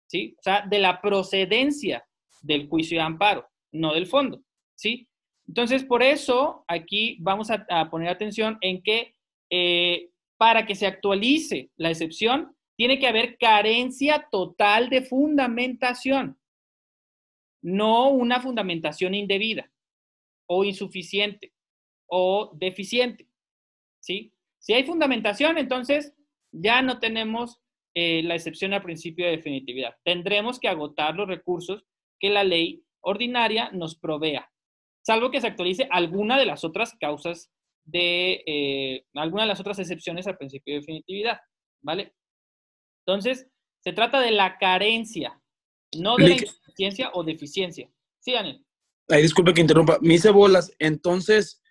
¿sí? 0.08 0.34
O 0.38 0.42
sea, 0.42 0.66
de 0.66 0.78
la 0.80 1.00
procedencia 1.00 2.04
del 2.42 2.66
juicio 2.68 2.98
de 2.98 3.04
amparo, 3.04 3.48
no 3.72 3.94
del 3.94 4.06
fondo. 4.06 4.42
¿sí? 4.74 5.06
Entonces, 5.46 5.84
por 5.84 6.02
eso 6.02 6.64
aquí 6.68 7.16
vamos 7.20 7.50
a, 7.50 7.90
poner 7.90 8.08
atención 8.08 8.58
en 8.60 8.82
que 8.82 9.14
eh, 9.50 10.10
para 10.36 10.66
que 10.66 10.74
se 10.74 10.86
actualice 10.86 11.70
la 11.76 11.90
excepción, 11.90 12.56
tiene 12.76 12.98
que 12.98 13.06
haber 13.06 13.38
carencia 13.38 14.26
total 14.30 14.90
de 14.90 15.02
fundamentación, 15.02 16.38
no 17.62 18.10
una 18.10 18.40
fundamentación 18.40 19.14
indebida 19.14 19.70
o 20.46 20.64
insuficiente 20.64 21.52
o 22.06 22.50
deficiente. 22.54 23.28
¿sí? 24.00 24.32
Si 24.58 24.72
hay 24.72 24.84
fundamentación, 24.84 25.56
entonces 25.58 26.14
ya 26.52 26.82
no 26.82 26.98
tenemos 26.98 27.60
eh, 27.94 28.22
la 28.24 28.34
excepción 28.34 28.72
al 28.72 28.82
principio 28.82 29.24
de 29.24 29.32
definitividad. 29.32 29.96
Tendremos 30.04 30.58
que 30.58 30.68
agotar 30.68 31.14
los 31.14 31.28
recursos 31.28 31.84
que 32.18 32.30
la 32.30 32.44
ley 32.44 32.84
ordinaria 33.00 33.70
nos 33.72 33.96
provea, 33.96 34.50
salvo 35.04 35.30
que 35.30 35.40
se 35.40 35.46
actualice 35.46 35.86
alguna 35.90 36.38
de 36.38 36.46
las 36.46 36.64
otras 36.64 36.94
causas 36.98 37.50
de, 37.84 38.42
eh, 38.46 39.04
alguna 39.14 39.42
de 39.42 39.48
las 39.48 39.60
otras 39.60 39.78
excepciones 39.78 40.26
al 40.26 40.38
principio 40.38 40.74
de 40.74 40.80
definitividad, 40.80 41.38
¿vale? 41.82 42.14
Entonces, 43.06 43.46
se 43.80 43.92
trata 43.92 44.20
de 44.20 44.30
la 44.30 44.56
carencia, 44.58 45.38
no 45.98 46.16
de 46.16 46.28
la 46.28 46.34
insuficiencia 46.34 47.10
o 47.12 47.22
deficiencia. 47.22 47.90
Sí, 48.20 48.32
Daniel. 48.32 48.64
Ay, 49.08 49.22
disculpe 49.22 49.52
que 49.52 49.60
interrumpa. 49.60 49.98
Me 50.00 50.14
hice 50.14 50.30
bolas. 50.30 50.72
Entonces, 50.78 51.62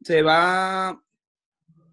se 0.00 0.22
va 0.22 0.88
a, 0.88 0.94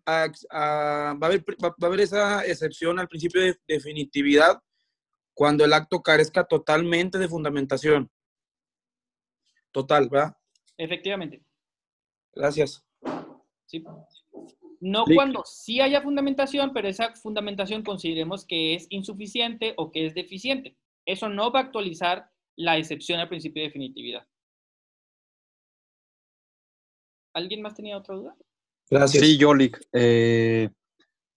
va, 0.06 1.10
a 1.10 1.10
haber, 1.10 1.44
va, 1.62 1.76
a 1.78 1.86
haber, 1.86 2.00
esa 2.00 2.46
excepción 2.46 2.98
al 3.00 3.10
principio 3.10 3.42
de 3.42 3.60
definitividad 3.68 4.62
cuando 5.34 5.66
el 5.66 5.74
acto 5.74 6.02
carezca 6.02 6.46
totalmente 6.46 7.18
de 7.18 7.28
fundamentación. 7.28 8.10
Total, 9.74 10.08
¿verdad? 10.08 10.38
Efectivamente. 10.78 11.44
Gracias. 12.34 12.84
Sí. 13.66 13.84
No 14.80 15.06
cuando 15.06 15.44
sí 15.46 15.80
haya 15.80 16.02
fundamentación, 16.02 16.74
pero 16.74 16.88
esa 16.90 17.16
fundamentación 17.16 17.84
consideremos 17.84 18.46
que 18.46 18.76
es 18.76 18.88
insuficiente 18.90 19.74
o 19.78 19.92
que 19.92 20.08
es 20.08 20.14
deficiente. 20.14 20.76
Eso 21.06 21.30
no 21.30 21.52
va 21.52 21.60
a 21.60 21.64
actualizar 21.64 22.30
la 22.58 22.78
excepción 22.78 23.20
al 23.20 23.30
principio 23.30 23.62
de 23.62 23.70
definitividad. 23.70 24.28
¿Alguien 27.34 27.62
más 27.62 27.76
tenía 27.76 27.98
otra 27.98 28.16
duda? 28.16 28.36
Gracias. 28.90 29.24
Sí, 29.24 29.38
Yolik. 29.38 29.82
Eh, 29.92 30.70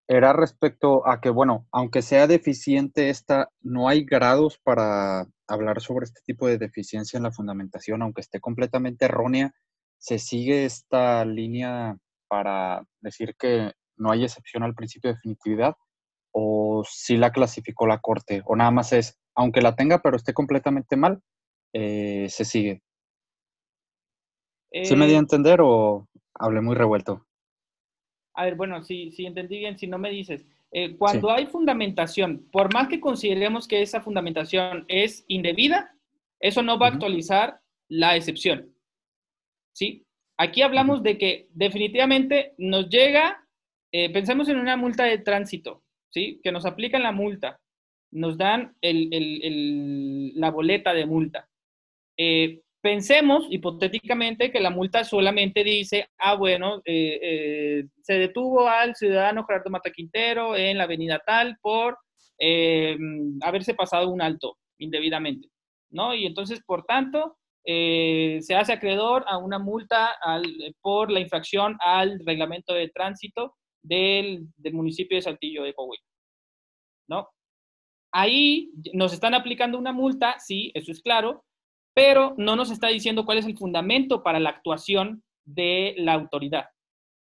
era 0.09 0.33
respecto 0.33 1.09
a 1.09 1.21
que, 1.21 1.31
bueno, 1.31 1.67
aunque 1.73 2.03
sea 2.03 2.27
deficiente 2.27 3.11
esta, 3.11 3.49
no 3.63 3.89
hay 3.89 4.05
grados 4.05 4.59
para 4.63 5.27
hablar 5.49 5.81
sobre 5.81 6.05
este 6.05 6.21
tipo 6.25 6.47
de 6.47 6.59
deficiencia 6.59 7.17
en 7.17 7.23
la 7.23 7.33
fundamentación, 7.33 8.03
aunque 8.03 8.21
esté 8.21 8.41
completamente 8.41 9.07
errónea, 9.07 9.55
se 9.99 10.19
sigue 10.19 10.65
esta 10.65 11.25
línea 11.25 11.97
para 12.29 12.85
decir 13.01 13.35
que 13.39 13.73
no 13.97 14.11
hay 14.11 14.25
excepción 14.25 14.63
al 14.63 14.75
principio 14.75 15.11
de 15.11 15.15
definitividad 15.15 15.75
o 16.33 16.85
si 16.89 17.17
la 17.17 17.31
clasificó 17.33 17.87
la 17.87 18.01
corte 18.01 18.43
o 18.45 18.57
nada 18.57 18.71
más 18.71 18.93
es, 18.93 19.19
aunque 19.35 19.63
la 19.63 19.77
tenga 19.77 20.01
pero 20.03 20.17
esté 20.17 20.35
completamente 20.35 20.97
mal, 20.97 21.23
eh, 21.73 22.27
se 22.29 22.45
sigue. 22.45 22.83
¿Sí 24.83 24.97
me 24.97 25.07
di 25.07 25.13
a 25.13 25.17
eh, 25.17 25.21
entender 25.21 25.61
o 25.63 26.09
hablé 26.35 26.61
muy 26.61 26.75
revuelto? 26.75 27.24
A 28.35 28.45
ver, 28.45 28.57
bueno, 28.57 28.83
si, 28.83 29.11
si 29.13 29.27
entendí 29.27 29.59
bien, 29.59 29.79
si 29.79 29.87
no 29.87 29.99
me 29.99 30.11
dices, 30.11 30.45
eh, 30.77 30.97
cuando 30.97 31.31
hay 31.31 31.47
fundamentación, 31.47 32.49
por 32.51 32.75
más 32.75 32.89
que 32.89 32.99
consideremos 32.99 33.69
que 33.69 33.81
esa 33.81 34.01
fundamentación 34.01 34.85
es 34.89 35.25
indebida, 35.29 35.95
eso 36.41 36.63
no 36.63 36.79
va 36.81 36.89
a 36.89 36.91
actualizar 36.91 37.61
la 37.89 38.17
excepción. 38.17 38.75
¿Sí? 39.73 40.05
Aquí 40.37 40.63
hablamos 40.63 41.05
de 41.05 41.17
que 41.17 41.49
definitivamente 41.53 42.55
nos 42.59 42.89
llega, 42.89 43.47
eh, 43.93 44.11
pensemos 44.11 44.49
en 44.49 44.59
una 44.59 44.77
multa 44.77 45.05
de 45.05 45.19
tránsito, 45.19 45.85
¿sí? 46.11 46.41
Que 46.43 46.51
nos 46.51 46.67
aplican 46.67 47.05
la 47.05 47.13
multa, 47.13 47.61
nos 48.11 48.37
dan 48.37 48.77
la 48.83 50.51
boleta 50.51 50.93
de 50.93 51.07
multa. 51.07 51.49
Eh, 52.17 52.63
Pensemos 52.85 53.47
hipotéticamente 53.49 54.53
que 54.53 54.61
la 54.61 54.69
multa 54.69 55.05
solamente 55.05 55.65
dice, 55.65 56.11
ah, 56.19 56.35
bueno, 56.35 56.83
eh, 56.85 57.19
eh, 57.23 57.85
se 58.03 58.13
detuvo 58.19 58.69
al 58.69 58.95
ciudadano 58.95 59.47
Gerardo 59.47 59.71
Mata 59.71 59.91
Quintero 59.91 60.55
en 60.55 60.77
la 60.77 60.85
avenida 60.85 61.19
tal 61.25 61.57
por 61.63 61.97
eh, 62.39 62.95
haberse 63.41 63.73
pasado 63.73 64.11
un 64.11 64.21
alto 64.21 64.59
indebidamente, 64.77 65.49
¿no? 65.93 66.15
Y 66.15 66.27
entonces, 66.27 66.61
por 66.63 66.85
tanto, 66.85 67.39
se 67.65 68.55
hace 68.55 68.75
acreedor 68.75 69.25
a 69.29 69.39
una 69.39 69.59
multa 69.59 70.15
por 70.83 71.11
la 71.11 71.21
infracción 71.21 71.79
al 71.81 72.21
reglamento 72.27 72.75
de 72.75 72.91
tránsito 72.91 73.55
del, 73.83 74.47
del 74.59 74.75
municipio 74.75 75.17
de 75.17 75.23
Saltillo 75.23 75.63
de 75.63 75.73
Coahuila, 75.73 76.05
¿no? 77.09 77.31
Ahí 78.13 78.73
nos 78.93 79.15
están 79.15 79.33
aplicando 79.33 79.79
una 79.79 79.95
multa, 79.95 80.39
sí, 80.39 80.71
eso 80.75 80.93
es 80.93 81.01
claro, 81.01 81.45
pero 81.95 82.35
no 82.37 82.57
nos 82.57 82.71
está 82.71 82.89
diciendo 82.89 83.25
cuál 83.25 83.39
es 83.39 83.47
el 83.47 83.57
fundamento 83.57 84.23
para 84.23 84.41
la 84.41 84.51
actuación 84.51 85.23
de 85.45 85.95
la 85.97 86.15
autoridad. 86.15 86.67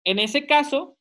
En 0.05 0.19
ese 0.19 0.47
caso, 0.47 0.97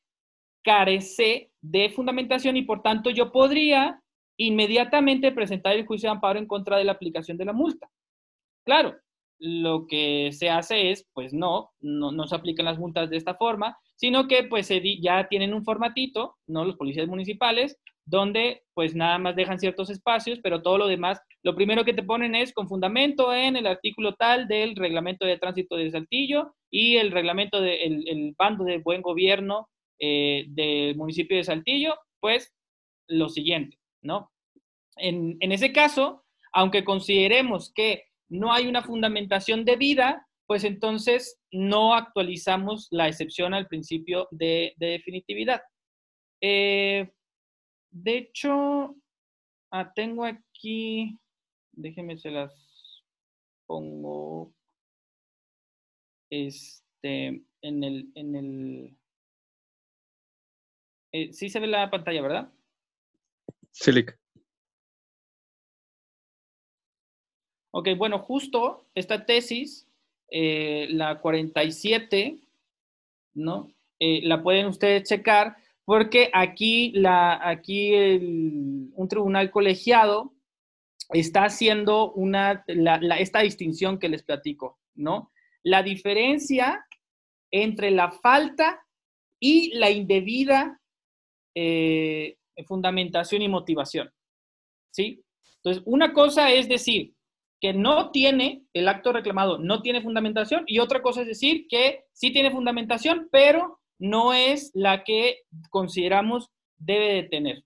carece 0.63 1.51
de 1.61 1.89
fundamentación 1.89 2.57
y 2.57 2.63
por 2.63 2.81
tanto 2.81 3.09
yo 3.09 3.31
podría 3.31 4.01
inmediatamente 4.37 5.31
presentar 5.31 5.75
el 5.75 5.85
juicio 5.85 6.09
de 6.09 6.15
amparo 6.15 6.39
en 6.39 6.47
contra 6.47 6.77
de 6.77 6.85
la 6.85 6.93
aplicación 6.93 7.37
de 7.37 7.45
la 7.45 7.53
multa. 7.53 7.89
Claro, 8.65 8.95
lo 9.39 9.87
que 9.87 10.31
se 10.31 10.49
hace 10.49 10.91
es, 10.91 11.07
pues 11.13 11.33
no, 11.33 11.71
no, 11.81 12.27
se 12.27 12.35
aplican 12.35 12.65
las 12.65 12.77
multas 12.77 13.09
de 13.09 13.17
esta 13.17 13.35
forma, 13.35 13.77
sino 13.95 14.27
que 14.27 14.43
pues 14.43 14.69
ya 15.01 15.27
tienen 15.27 15.53
un 15.53 15.63
formatito, 15.63 16.37
¿no? 16.47 16.65
Los 16.65 16.75
policías 16.75 17.07
municipales, 17.07 17.77
donde 18.05 18.63
pues 18.73 18.95
nada 18.95 19.17
más 19.17 19.35
dejan 19.35 19.59
ciertos 19.59 19.89
espacios, 19.89 20.39
pero 20.41 20.61
todo 20.61 20.77
lo 20.77 20.87
demás, 20.87 21.21
lo 21.43 21.55
primero 21.55 21.85
que 21.85 21.93
te 21.93 22.03
ponen 22.03 22.35
es 22.35 22.53
con 22.53 22.67
fundamento 22.67 23.33
en 23.33 23.55
el 23.55 23.67
artículo 23.67 24.15
tal 24.15 24.47
del 24.47 24.75
reglamento 24.75 25.25
de 25.25 25.37
tránsito 25.37 25.75
de 25.75 25.91
Saltillo 25.91 26.53
y 26.69 26.97
el 26.97 27.11
reglamento 27.11 27.61
del 27.61 28.07
el 28.07 28.35
bando 28.37 28.63
de 28.65 28.79
buen 28.79 29.01
gobierno 29.01 29.69
eh, 29.99 30.45
del 30.49 30.95
municipio 30.95 31.37
de 31.37 31.43
Saltillo, 31.43 31.95
pues 32.19 32.53
lo 33.07 33.29
siguiente, 33.29 33.77
¿no? 34.01 34.31
En, 34.97 35.37
en 35.39 35.51
ese 35.51 35.71
caso, 35.71 36.25
aunque 36.53 36.83
consideremos 36.83 37.71
que 37.73 38.03
no 38.29 38.53
hay 38.53 38.67
una 38.67 38.83
fundamentación 38.83 39.65
debida, 39.65 40.27
pues 40.49 40.63
entonces 40.63 41.39
no 41.51 41.93
actualizamos 41.93 42.87
la 42.91 43.07
excepción 43.07 43.53
al 43.53 43.67
principio 43.67 44.27
de, 44.31 44.73
de 44.77 44.87
definitividad. 44.87 45.61
Eh, 46.41 47.09
de 47.91 48.17
hecho, 48.17 48.95
ah, 49.71 49.91
tengo 49.93 50.25
aquí, 50.25 51.15
déjenme 51.79 52.17
se 52.17 52.29
las 52.29 53.03
pongo, 53.65 54.53
este, 56.29 57.43
en 57.61 57.83
el, 57.83 58.11
en 58.15 58.35
el, 58.35 58.97
eh, 61.13 61.33
sí 61.33 61.49
se 61.49 61.59
ve 61.59 61.67
la 61.67 61.89
pantalla, 61.89 62.21
¿verdad? 62.21 62.53
Sí, 63.71 63.91
Ok, 67.71 67.89
bueno, 67.97 68.19
justo 68.19 68.85
esta 68.95 69.25
tesis, 69.25 69.87
eh, 70.31 70.87
la 70.89 71.21
47, 71.21 72.39
¿no? 73.35 73.71
Eh, 73.99 74.21
la 74.23 74.41
pueden 74.41 74.65
ustedes 74.65 75.07
checar 75.07 75.57
porque 75.85 76.29
aquí, 76.33 76.91
la, 76.91 77.47
aquí 77.47 77.93
un 77.93 79.07
tribunal 79.07 79.51
colegiado 79.51 80.33
está 81.09 81.45
haciendo 81.45 82.11
una, 82.13 82.63
esta 83.17 83.39
distinción 83.39 83.99
que 83.99 84.09
les 84.09 84.23
platico, 84.23 84.79
¿no? 84.95 85.31
La 85.63 85.83
diferencia 85.83 86.85
entre 87.51 87.91
la 87.91 88.11
falta 88.11 88.85
y 89.39 89.73
la 89.77 89.89
indebida 89.89 90.79
eh, 91.55 92.37
fundamentación 92.67 93.41
y 93.41 93.47
motivación, 93.47 94.11
¿sí? 94.91 95.23
Entonces, 95.57 95.83
una 95.85 96.13
cosa 96.13 96.51
es 96.51 96.69
decir 96.69 97.15
que 97.59 97.73
no 97.73 98.11
tiene, 98.11 98.63
el 98.73 98.87
acto 98.87 99.11
reclamado 99.11 99.57
no 99.57 99.81
tiene 99.81 100.01
fundamentación, 100.01 100.63
y 100.67 100.79
otra 100.79 101.01
cosa 101.01 101.21
es 101.21 101.27
decir 101.27 101.67
que 101.67 102.05
sí 102.13 102.31
tiene 102.31 102.51
fundamentación, 102.51 103.27
pero 103.31 103.79
no 103.97 104.33
es 104.33 104.71
la 104.73 105.03
que 105.03 105.41
consideramos 105.69 106.49
debe 106.77 107.13
de 107.13 107.23
tener, 107.23 107.65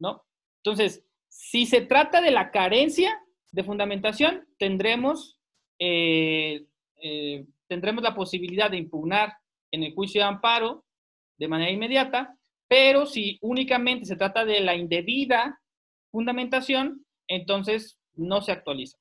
¿no? 0.00 0.24
Entonces, 0.64 1.04
si 1.34 1.66
se 1.66 1.80
trata 1.80 2.20
de 2.20 2.30
la 2.30 2.52
carencia 2.52 3.20
de 3.50 3.64
fundamentación, 3.64 4.46
tendremos, 4.56 5.36
eh, 5.80 6.64
eh, 7.02 7.44
tendremos 7.66 8.04
la 8.04 8.14
posibilidad 8.14 8.70
de 8.70 8.76
impugnar 8.76 9.36
en 9.72 9.82
el 9.82 9.94
juicio 9.94 10.20
de 10.20 10.28
amparo 10.28 10.84
de 11.36 11.48
manera 11.48 11.72
inmediata, 11.72 12.38
pero 12.68 13.04
si 13.04 13.38
únicamente 13.42 14.04
se 14.04 14.14
trata 14.14 14.44
de 14.44 14.60
la 14.60 14.76
indebida 14.76 15.60
fundamentación, 16.12 17.04
entonces 17.26 17.98
no 18.14 18.40
se 18.40 18.52
actualiza. 18.52 18.96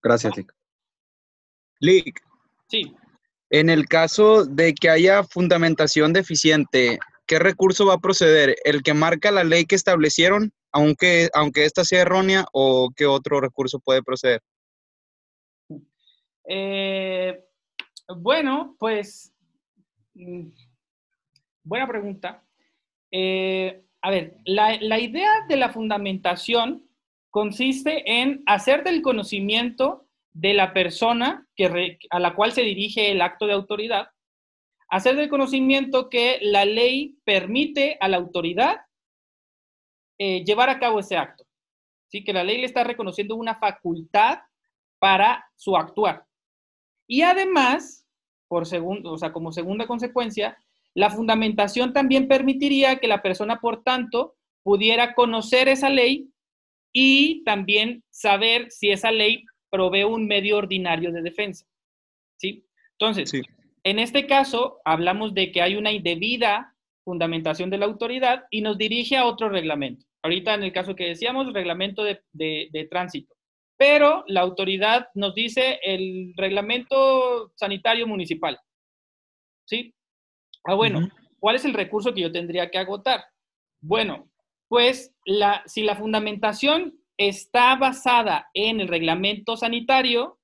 Gracias, 0.00 0.36
Lick. 0.36 0.54
Lick, 1.80 2.22
Sí. 2.68 2.94
En 3.50 3.68
el 3.68 3.86
caso 3.86 4.44
de 4.44 4.72
que 4.74 4.88
haya 4.88 5.24
fundamentación 5.24 6.12
deficiente, 6.12 7.00
¿qué 7.30 7.38
recurso 7.38 7.86
va 7.86 7.94
a 7.94 8.00
proceder? 8.00 8.56
¿El 8.64 8.82
que 8.82 8.92
marca 8.92 9.30
la 9.30 9.44
ley 9.44 9.64
que 9.64 9.76
establecieron, 9.76 10.52
aunque, 10.72 11.28
aunque 11.32 11.64
esta 11.64 11.84
sea 11.84 12.00
errónea, 12.00 12.44
o 12.52 12.90
qué 12.96 13.06
otro 13.06 13.40
recurso 13.40 13.78
puede 13.78 14.02
proceder? 14.02 14.40
Eh, 16.48 17.40
bueno, 18.16 18.74
pues, 18.80 19.32
mm, 20.14 20.48
buena 21.62 21.86
pregunta. 21.86 22.42
Eh, 23.12 23.80
a 24.02 24.10
ver, 24.10 24.38
la, 24.44 24.76
la 24.80 24.98
idea 24.98 25.30
de 25.48 25.56
la 25.56 25.68
fundamentación 25.68 26.84
consiste 27.30 28.02
en 28.10 28.42
hacer 28.46 28.82
del 28.82 29.02
conocimiento 29.02 30.08
de 30.32 30.54
la 30.54 30.72
persona 30.72 31.46
a 32.10 32.18
la 32.18 32.34
cual 32.34 32.50
se 32.50 32.62
dirige 32.62 33.12
el 33.12 33.22
acto 33.22 33.46
de 33.46 33.52
autoridad, 33.52 34.08
hacer 34.90 35.16
del 35.16 35.28
conocimiento 35.28 36.10
que 36.10 36.38
la 36.42 36.64
ley 36.64 37.16
permite 37.24 37.96
a 38.00 38.08
la 38.08 38.16
autoridad 38.16 38.76
eh, 40.18 40.44
llevar 40.44 40.68
a 40.68 40.78
cabo 40.78 40.98
ese 40.98 41.16
acto. 41.16 41.44
¿sí? 42.08 42.24
Que 42.24 42.32
la 42.32 42.44
ley 42.44 42.58
le 42.58 42.66
está 42.66 42.84
reconociendo 42.84 43.36
una 43.36 43.54
facultad 43.54 44.40
para 44.98 45.48
su 45.56 45.76
actuar. 45.76 46.26
Y 47.08 47.22
además, 47.22 48.04
por 48.48 48.66
segundo, 48.66 49.12
o 49.12 49.18
sea, 49.18 49.32
como 49.32 49.52
segunda 49.52 49.86
consecuencia, 49.86 50.58
la 50.94 51.08
fundamentación 51.08 51.92
también 51.92 52.26
permitiría 52.26 52.96
que 52.96 53.06
la 53.06 53.22
persona, 53.22 53.60
por 53.60 53.82
tanto, 53.84 54.34
pudiera 54.64 55.14
conocer 55.14 55.68
esa 55.68 55.88
ley 55.88 56.28
y 56.92 57.44
también 57.44 58.02
saber 58.10 58.70
si 58.70 58.90
esa 58.90 59.12
ley 59.12 59.44
provee 59.70 60.02
un 60.02 60.26
medio 60.26 60.56
ordinario 60.56 61.12
de 61.12 61.22
defensa. 61.22 61.64
¿Sí? 62.36 62.66
Entonces, 62.98 63.32
en 63.84 63.98
este 63.98 64.26
caso, 64.26 64.80
hablamos 64.84 65.34
de 65.34 65.52
que 65.52 65.62
hay 65.62 65.76
una 65.76 65.92
indebida 65.92 66.74
fundamentación 67.04 67.70
de 67.70 67.78
la 67.78 67.86
autoridad 67.86 68.44
y 68.50 68.60
nos 68.60 68.78
dirige 68.78 69.16
a 69.16 69.26
otro 69.26 69.48
reglamento. 69.48 70.06
Ahorita 70.22 70.54
en 70.54 70.62
el 70.62 70.72
caso 70.72 70.94
que 70.94 71.06
decíamos, 71.06 71.52
reglamento 71.52 72.04
de, 72.04 72.88
tránsito. 72.90 73.34
Pero 73.78 74.24
la 74.26 74.42
autoridad 74.42 75.08
nos 75.14 75.34
dice 75.34 75.80
el 75.82 76.34
reglamento 76.36 77.52
sanitario 77.56 78.06
municipal. 78.06 78.58
¿Sí? 79.66 79.94
Ah, 80.64 80.74
bueno, 80.74 81.08
¿cuál 81.38 81.56
es 81.56 81.64
el 81.64 81.72
recurso 81.72 82.12
que 82.12 82.20
yo 82.20 82.32
tendría 82.32 82.70
que 82.70 82.78
agotar? 82.78 83.24
Bueno, 83.80 84.30
pues 84.68 85.14
la, 85.24 85.62
si 85.64 85.82
la 85.82 85.96
fundamentación 85.96 87.00
está 87.16 87.76
basada 87.76 88.50
en 88.52 88.80
el 88.80 88.88
reglamento 88.88 89.56
sanitario, 89.56 90.39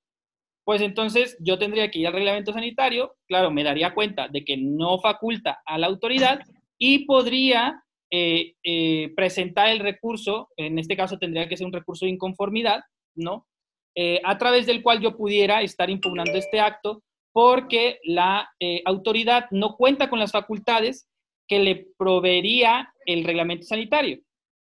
pues 0.67 0.81
entonces 0.81 1.37
yo 1.39 1.57
tendría 1.57 1.89
que 1.89 1.99
ir 1.99 2.07
al 2.07 2.13
reglamento 2.13 2.51
sanitario, 2.51 3.15
claro, 3.25 3.49
me 3.51 3.63
daría 3.63 3.93
cuenta 3.93 4.27
de 4.27 4.43
que 4.43 4.57
no 4.57 4.99
faculta 4.99 5.61
a 5.65 5.77
la 5.77 5.87
autoridad 5.87 6.41
y 6.77 7.05
podría 7.05 7.81
eh, 8.11 8.53
eh, 8.65 9.13
presentar 9.15 9.69
el 9.69 9.79
recurso, 9.79 10.49
en 10.57 10.77
este 10.77 10.97
caso 10.97 11.17
tendría 11.17 11.47
que 11.47 11.55
ser 11.55 11.67
un 11.67 11.71
recurso 11.71 12.03
de 12.03 12.11
inconformidad, 12.11 12.81
¿no? 13.15 13.47
Eh, 13.95 14.19
a 14.25 14.37
través 14.37 14.65
del 14.65 14.83
cual 14.83 14.99
yo 14.99 15.15
pudiera 15.15 15.61
estar 15.61 15.89
impugnando 15.89 16.33
este 16.33 16.59
acto 16.59 17.01
porque 17.31 17.99
la 18.03 18.49
autoridad 18.83 19.45
no 19.51 19.77
cuenta 19.77 20.09
con 20.09 20.19
las 20.19 20.33
facultades 20.33 21.07
que 21.47 21.59
le 21.59 21.87
proveería 21.97 22.93
el 23.05 23.23
reglamento 23.23 23.65
sanitario. 23.65 24.19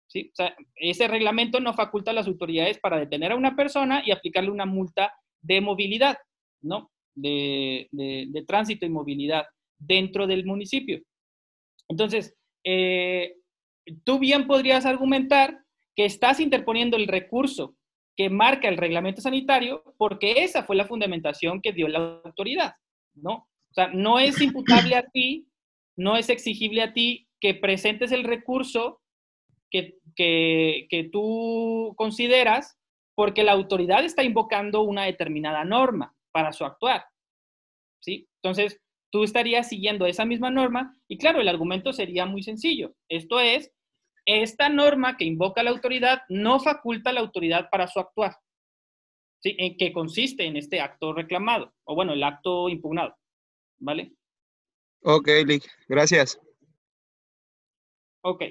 ¿sí? 0.08 0.32
O 0.34 0.36
sea, 0.36 0.56
ese 0.78 1.08
reglamento 1.08 1.60
no 1.60 1.76
faculta 1.76 2.10
a 2.10 2.16
las 2.16 2.26
autoridades 2.26 2.80
para 2.80 2.98
detener 2.98 3.34
a 3.34 3.36
una 3.36 3.56
persona 3.56 4.02
y 4.04 4.10
aplicarle 4.10 4.50
una 4.50 4.66
multa 4.66 5.14
de 5.42 5.62
movilidad, 5.62 6.18
¿no? 6.62 6.92
De, 7.14 7.88
de 7.92 8.46
tránsito 8.48 8.86
y 8.86 8.90
movilidad 8.90 9.46
dentro 9.78 10.28
del 10.28 10.46
municipio. 10.46 11.02
Entonces, 11.90 12.36
eh, 12.64 13.36
tú 14.04 14.20
bien 14.20 14.48
podrías 14.48 14.86
argumentar 14.86 15.60
que 15.96 16.06
estás 16.06 16.40
interponiendo 16.40 16.98
el 16.98 17.08
recurso 17.08 17.76
que 18.16 18.30
marca 18.30 18.68
el 18.68 18.78
reglamento 18.78 19.22
sanitario 19.22 19.84
porque 19.98 20.44
esa 20.44 20.64
fue 20.64 20.76
la 20.76 20.86
fundamentación 20.86 21.62
que 21.62 21.74
dio 21.74 21.88
la 21.88 22.22
autoridad, 22.24 22.74
¿no? 23.14 23.34
O 23.72 23.74
sea, 23.74 23.88
no 23.88 24.20
es 24.20 24.42
imputable 24.42 24.96
a 24.96 25.04
ti, 25.08 25.48
no 25.96 26.18
es 26.18 26.30
exigible 26.30 26.82
a 26.82 26.94
ti 26.94 27.28
que 27.40 27.56
presentes 27.56 28.12
el 28.12 28.24
recurso 28.24 29.02
que, 29.70 29.96
que, 30.16 30.88
que 30.90 31.06
tú 31.06 31.94
consideras 31.96 32.78
porque 33.16 33.44
la 33.44 33.52
autoridad 33.52 34.04
está 34.04 34.24
invocando 34.24 34.82
una 34.82 35.06
determinada 35.06 35.64
norma 35.64 36.16
para 36.32 36.54
su 36.54 36.66
actuar, 36.66 37.06
¿sí? 38.00 38.28
Entonces, 38.42 38.80
tú 39.12 39.24
estarías 39.24 39.70
siguiendo 39.70 40.06
esa 40.06 40.26
misma 40.26 40.50
norma 40.50 40.98
y 41.08 41.18
claro, 41.18 41.42
el 41.42 41.50
argumento 41.50 41.94
sería 41.94 42.26
muy 42.26 42.44
sencillo. 42.44 42.96
Esto 43.10 43.40
es, 43.40 43.72
esta 44.26 44.70
norma 44.70 45.18
que 45.18 45.26
invoca 45.26 45.64
la 45.64 45.72
autoridad 45.72 46.22
no 46.30 46.60
faculta 46.60 47.10
a 47.10 47.14
la 47.14 47.20
autoridad 47.20 47.70
para 47.70 47.88
su 47.88 48.00
actuar. 48.00 48.38
¿Sí? 49.40 49.56
¿En 49.58 49.76
qué 49.76 49.92
consiste 49.92 50.46
en 50.46 50.56
este 50.56 50.80
acto 50.80 51.14
reclamado? 51.14 51.74
O 51.84 51.96
bueno, 51.96 52.14
el 52.14 52.24
acto 52.24 52.70
impugnado. 52.70 53.18
¿Vale? 53.80 54.14
Ok, 55.04 55.28
Lick. 55.46 55.68
Gracias. 55.88 56.40
Ok. 58.24 58.44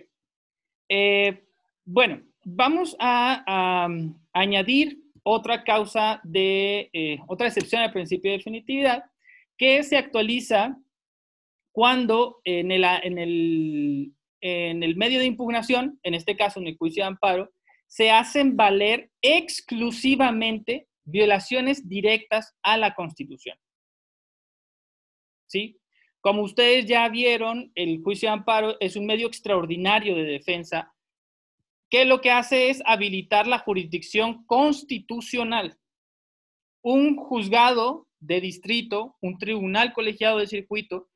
Eh, 0.88 1.46
bueno, 1.85 2.20
vamos 2.44 2.96
a, 2.98 3.88
añadir 4.33 4.98
otra 5.22 5.64
causa 5.64 6.20
de, 6.24 6.88
eh, 6.92 7.18
otra 7.29 7.48
excepción 7.48 7.83
al 7.83 7.92
principio 7.92 8.31
de 8.31 8.38
definitividad, 8.38 9.05
que 9.59 9.83
se 9.83 9.96
actualiza 9.96 10.76
cuando 11.72 12.40
en 12.44 12.72
el, 12.72 12.85
en, 12.85 13.18
el, 13.18 14.12
en 14.40 14.83
el 14.83 14.96
medio 14.96 15.18
de 15.18 15.26
impugnación, 15.26 15.98
en 16.03 16.14
este 16.14 16.37
caso 16.37 16.61
en 16.61 16.68
el 16.68 16.76
juicio 16.76 17.03
de 17.03 17.09
amparo, 17.09 17.50
se 17.87 18.11
hacen 18.11 18.57
valer 18.57 19.11
exclusivamente 19.20 20.88
violaciones 21.05 21.88
directas 21.88 22.55
a 22.62 22.76
la 22.76 22.94
Constitución. 22.94 23.59
¿Sí? 25.48 25.81
Como 26.20 26.42
ustedes 26.42 26.87
ya 26.87 27.09
vieron, 27.09 27.72
el 27.74 28.00
juicio 28.03 28.29
de 28.29 28.35
amparo 28.35 28.76
es 28.79 28.94
un 28.96 29.07
medio 29.07 29.26
extraordinario 29.26 30.14
de 30.14 30.24
defensa 30.24 30.92
que 31.90 32.05
lo 32.05 32.20
que 32.20 32.31
hace 32.31 32.70
es 32.70 32.83
habilitar 32.87 33.46
la 33.46 33.59
jurisdicción 33.59 34.44
constitucional. 34.46 35.76
Un 36.83 37.16
juzgado 37.16 38.07
de 38.20 38.40
distrito, 38.40 39.16
un 39.20 39.38
tribunal 39.38 39.92
colegiado 39.92 40.38
de 40.38 40.46
circuito, 40.46 41.09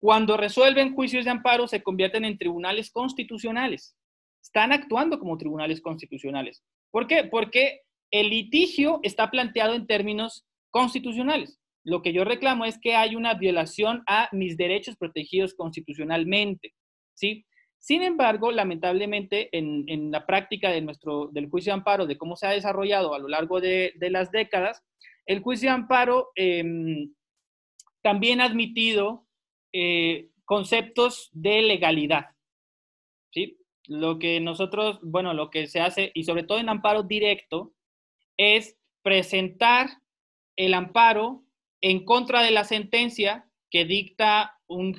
cuando 0.00 0.36
resuelven 0.36 0.94
juicios 0.94 1.24
de 1.24 1.30
amparo 1.30 1.68
se 1.68 1.82
convierten 1.82 2.24
en 2.24 2.38
tribunales 2.38 2.90
constitucionales. 2.90 3.96
Están 4.42 4.72
actuando 4.72 5.18
como 5.20 5.38
tribunales 5.38 5.80
constitucionales. 5.80 6.64
¿Por 6.90 7.06
qué? 7.06 7.24
Porque 7.24 7.82
el 8.10 8.30
litigio 8.30 9.00
está 9.02 9.30
planteado 9.30 9.74
en 9.74 9.86
términos 9.86 10.44
constitucionales. 10.70 11.60
Lo 11.84 12.02
que 12.02 12.12
yo 12.12 12.24
reclamo 12.24 12.64
es 12.64 12.78
que 12.80 12.96
hay 12.96 13.14
una 13.14 13.34
violación 13.34 14.02
a 14.06 14.28
mis 14.32 14.56
derechos 14.56 14.96
protegidos 14.96 15.54
constitucionalmente. 15.54 16.74
¿sí? 17.14 17.44
Sin 17.82 18.02
embargo, 18.02 18.52
lamentablemente, 18.52 19.48
en, 19.52 20.12
la 20.12 20.24
práctica 20.24 20.70
de 20.70 20.80
nuestro, 20.80 21.26
del 21.32 21.50
juicio 21.50 21.72
de 21.72 21.78
amparo, 21.78 22.06
de 22.06 22.16
cómo 22.16 22.36
se 22.36 22.46
ha 22.46 22.50
desarrollado 22.50 23.12
a 23.12 23.18
lo 23.18 23.26
largo 23.26 23.60
de 23.60 23.92
las 23.98 24.30
décadas, 24.30 24.84
el 25.26 25.40
juicio 25.40 25.68
de 25.68 25.74
amparo 25.74 26.30
em, 26.34 27.12
también 28.02 28.40
ha 28.40 28.44
admitido 28.44 29.26
eh, 29.72 30.30
conceptos 30.44 31.30
de 31.32 31.62
legalidad. 31.62 32.26
¿sí? 33.30 33.58
Lo 33.86 34.18
que 34.18 34.40
nosotros, 34.40 34.98
bueno, 35.02 35.34
lo 35.34 35.50
que 35.50 35.66
se 35.66 35.80
hace, 35.80 36.10
y 36.14 36.24
sobre 36.24 36.42
todo 36.42 36.58
en 36.58 36.68
amparo 36.68 37.02
directo, 37.02 37.72
es 38.36 38.78
presentar 39.02 39.88
el 40.56 40.74
amparo 40.74 41.44
en 41.80 42.04
contra 42.04 42.42
de 42.42 42.50
la 42.50 42.64
sentencia 42.64 43.48
que 43.70 43.84
dicta 43.84 44.60
un 44.72 44.94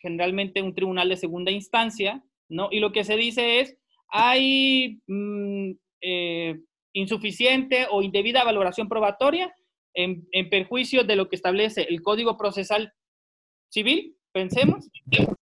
generalmente 0.00 0.62
un 0.62 0.74
tribunal 0.74 1.08
de 1.08 1.16
segunda 1.16 1.50
instancia, 1.50 2.22
¿no? 2.48 2.68
Y 2.70 2.80
lo 2.80 2.92
que 2.92 3.04
se 3.04 3.16
dice 3.16 3.60
es, 3.60 3.76
hay 4.08 5.00
mm, 5.06 5.72
eh, 6.00 6.60
insuficiente 6.92 7.86
o 7.90 8.02
indebida 8.02 8.44
valoración 8.44 8.88
probatoria 8.88 9.54
en, 9.94 10.26
perjuicio 10.50 11.04
de 11.04 11.16
lo 11.16 11.28
que 11.28 11.36
establece 11.36 11.82
el 11.88 12.02
Código 12.02 12.36
Procesal 12.36 12.92
Civil, 13.70 14.16
pensemos, 14.32 14.88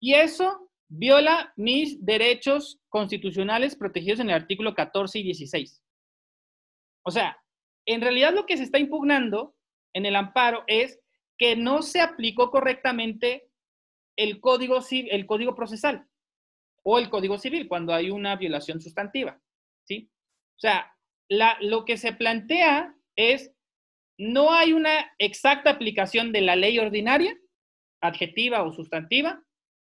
y 0.01 0.15
eso 0.15 0.71
viola 0.89 1.53
mis 1.57 2.05
derechos 2.05 2.81
constitucionales 2.89 3.77
protegidos 3.77 4.21
en 4.21 4.31
el 4.31 4.37
artículo 4.37 4.75
14 4.75 5.19
y 5.19 5.23
16. 5.25 5.83
O 7.05 7.11
sea, 7.11 7.37
en 7.85 8.01
realidad 8.01 8.33
lo 8.33 8.47
que 8.47 8.57
se 8.57 8.63
está 8.63 8.79
impugnando 8.79 9.55
en 9.93 10.07
el 10.07 10.17
amparo 10.17 10.65
es 10.67 11.01
que 11.37 11.57
no 11.57 11.83
se 11.83 12.01
aplicó 12.01 12.51
correctamente 12.51 13.48
el 14.19 14.41
código, 14.41 14.81
el 14.91 15.27
código 15.27 15.55
procesal 15.55 16.07
o 16.83 16.99
el 16.99 17.09
código 17.09 17.39
civil 17.39 17.69
cuando 17.69 17.95
hay 17.95 18.11
una 18.11 18.37
violación 18.37 18.81
sustantiva. 18.81 19.41
¿sí? 19.85 20.11
O 20.57 20.61
sea, 20.61 20.93
lo 21.61 21.85
que 21.85 21.97
se 21.97 22.13
plantea 22.13 22.95
es 23.17 23.55
no 24.19 24.53
hay 24.53 24.73
una 24.73 25.13
exacta 25.19 25.71
aplicación 25.71 26.33
de 26.33 26.41
la 26.41 26.57
ley 26.57 26.79
ordinaria, 26.81 27.39
adjetiva 28.03 28.65
o 28.65 28.73
sustantiva, 28.73 29.43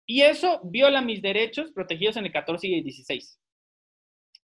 y 0.06 0.22
eso 0.22 0.60
viola 0.64 1.02
mis 1.02 1.22
derechos 1.22 1.72
protegidos 1.72 2.16
en 2.16 2.26
el 2.26 2.32
14 2.32 2.68
y 2.68 2.74
el 2.74 2.84
16. 2.84 3.40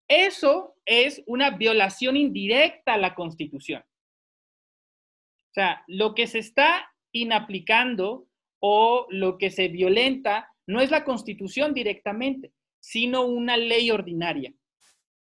Eso 0.08 0.76
es 0.84 1.22
una 1.26 1.50
violación 1.50 2.16
indirecta 2.16 2.94
a 2.94 2.98
la 2.98 3.14
Constitución. 3.14 3.82
O 3.82 5.54
sea, 5.54 5.84
lo 5.86 6.14
que 6.14 6.26
se 6.26 6.40
está 6.40 6.92
inaplicando 7.12 8.28
o 8.60 9.06
lo 9.10 9.38
que 9.38 9.50
se 9.50 9.68
violenta 9.68 10.52
no 10.66 10.80
es 10.80 10.90
la 10.90 11.04
Constitución 11.04 11.74
directamente, 11.74 12.52
sino 12.80 13.26
una 13.26 13.56
ley 13.56 13.90
ordinaria. 13.90 14.52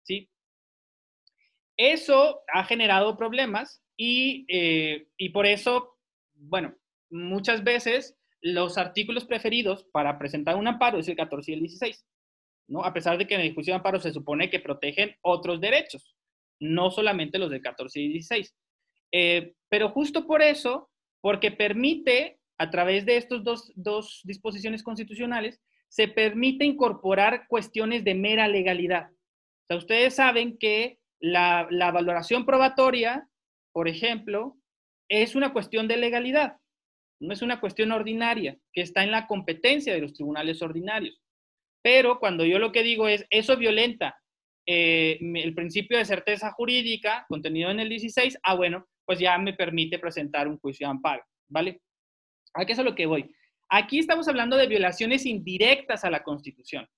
¿Sí? 0.03 0.31
Eso 1.77 2.43
ha 2.53 2.65
generado 2.65 3.17
problemas 3.17 3.83
y, 3.97 4.47
eh, 4.49 5.09
y 5.17 5.31
por 5.31 5.47
eso, 5.47 5.99
bueno, 6.35 6.75
muchas 7.11 7.65
veces 7.65 8.17
los 8.41 8.79
artículos 8.79 9.25
preferidos 9.25 9.85
para 9.93 10.19
presentar 10.19 10.57
un 10.57 10.69
amparo 10.69 10.99
es 10.99 11.09
el 11.09 11.17
14 11.17 11.51
y 11.51 11.55
el 11.55 11.61
16, 11.61 12.07
¿no? 12.69 12.85
A 12.85 12.93
pesar 12.93 13.19
de 13.19 13.27
que 13.27 13.35
en 13.35 13.41
el 13.41 13.55
juicio 13.55 13.73
de 13.73 13.77
amparo 13.77 13.99
se 13.99 14.13
supone 14.13 14.51
que 14.51 14.61
protegen 14.61 15.17
otros 15.23 15.61
derechos, 15.61 16.17
no 16.61 16.91
solamente 16.91 17.39
los 17.39 17.51
del 17.51 17.61
14 17.61 18.01
y 18.01 18.09
16. 18.09 18.55
Eh, 19.13 19.55
pero 19.69 19.91
justo 19.91 20.27
por 20.27 20.43
eso, 20.43 20.91
porque 21.21 21.51
permite, 21.51 22.39
a 22.59 22.71
través 22.71 23.05
de 23.07 23.17
estas 23.17 23.45
dos, 23.45 23.73
dos 23.75 24.21
disposiciones 24.25 24.83
constitucionales, 24.83 25.61
se 25.89 26.09
permite 26.09 26.65
incorporar 26.65 27.47
cuestiones 27.49 28.05
de 28.05 28.15
mera 28.15 28.49
legalidad. 28.49 29.11
O 29.11 29.67
sea, 29.69 29.77
ustedes 29.77 30.15
saben 30.15 30.59
que 30.59 30.99
la, 31.21 31.67
la 31.71 31.91
valoración 31.91 32.45
probatoria, 32.45 33.29
por 33.73 33.89
ejemplo, 33.89 34.57
es 35.09 35.35
una 35.35 35.53
cuestión 35.53 35.89
de 35.89 35.97
legalidad, 35.97 36.57
no 37.21 37.33
es 37.33 37.43
una 37.43 37.61
cuestión 37.61 37.93
ordinaria, 37.93 38.59
que 38.73 38.83
está 38.83 39.03
en 39.03 39.11
la 39.11 39.27
competencia 39.27 39.95
de 39.95 40.01
los 40.01 40.13
tribunales 40.13 40.61
ordinarios. 40.63 41.21
Pero 41.83 42.19
cuando 42.19 42.45
yo 42.45 42.59
lo 42.59 42.73
que 42.73 42.83
digo 42.83 43.09
es, 43.09 43.25
eso 43.31 43.57
violenta 43.57 44.17
eh, 44.67 45.19
el 45.21 45.55
principio 45.55 45.97
de 45.97 46.05
certeza 46.05 46.51
jurídica 46.51 47.25
contenido 47.29 47.71
en 47.71 47.81
el 47.81 47.89
16, 47.89 48.39
ah, 48.43 48.55
bueno, 48.55 48.87
pues 49.05 49.21
ya 49.21 49.39
me 49.39 49.55
permite 49.55 49.99
presentar 49.99 50.49
un 50.49 50.59
juicio 50.59 50.87
de 50.87 50.91
amparo, 50.91 51.23
¿vale? 51.49 51.81
¿A 52.57 52.65
qué 52.65 52.73
es 52.73 52.79
a 52.79 52.83
lo 52.83 52.95
que 52.95 53.07
voy? 53.07 53.35
Aquí 53.69 53.99
estamos 53.99 54.29
hablando 54.29 54.57
de 54.57 54.67
violaciones 54.67 55.27
indirectas 55.27 56.05
a 56.05 56.11
la 56.11 56.23
Constitución, 56.23 56.89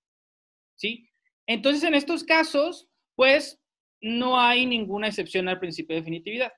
¿sí? 0.76 1.08
Entonces, 1.46 1.82
en 1.82 1.94
estos 1.94 2.24
casos, 2.24 2.88
pues 3.16 3.60
no 4.00 4.40
hay 4.40 4.66
ninguna 4.66 5.08
excepción 5.08 5.48
al 5.48 5.58
principio 5.58 5.94
de 5.94 6.02
definitividad. 6.02 6.52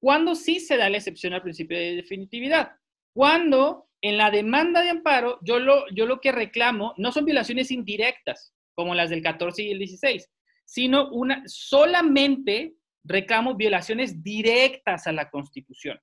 ¿Cuándo 0.00 0.34
sí 0.34 0.60
se 0.60 0.76
da 0.76 0.90
la 0.90 0.98
excepción 0.98 1.32
al 1.32 1.42
principio 1.42 1.78
de 1.78 1.96
definitividad? 1.96 2.72
Cuando 3.14 3.88
en 4.02 4.16
la 4.16 4.30
demanda 4.30 4.82
de 4.82 4.90
amparo 4.90 5.38
yo 5.42 5.60
lo, 5.60 5.88
yo 5.90 6.06
lo 6.06 6.20
que 6.20 6.32
reclamo 6.32 6.92
no 6.98 7.12
son 7.12 7.24
violaciones 7.24 7.70
indirectas, 7.70 8.52
como 8.74 8.94
las 8.94 9.10
del 9.10 9.22
14 9.22 9.62
y 9.62 9.70
el 9.70 9.78
16, 9.78 10.28
sino 10.64 11.08
una, 11.10 11.42
solamente 11.46 12.74
reclamo 13.04 13.54
violaciones 13.54 14.22
directas 14.22 15.06
a 15.06 15.12
la 15.12 15.30
Constitución. 15.30 16.00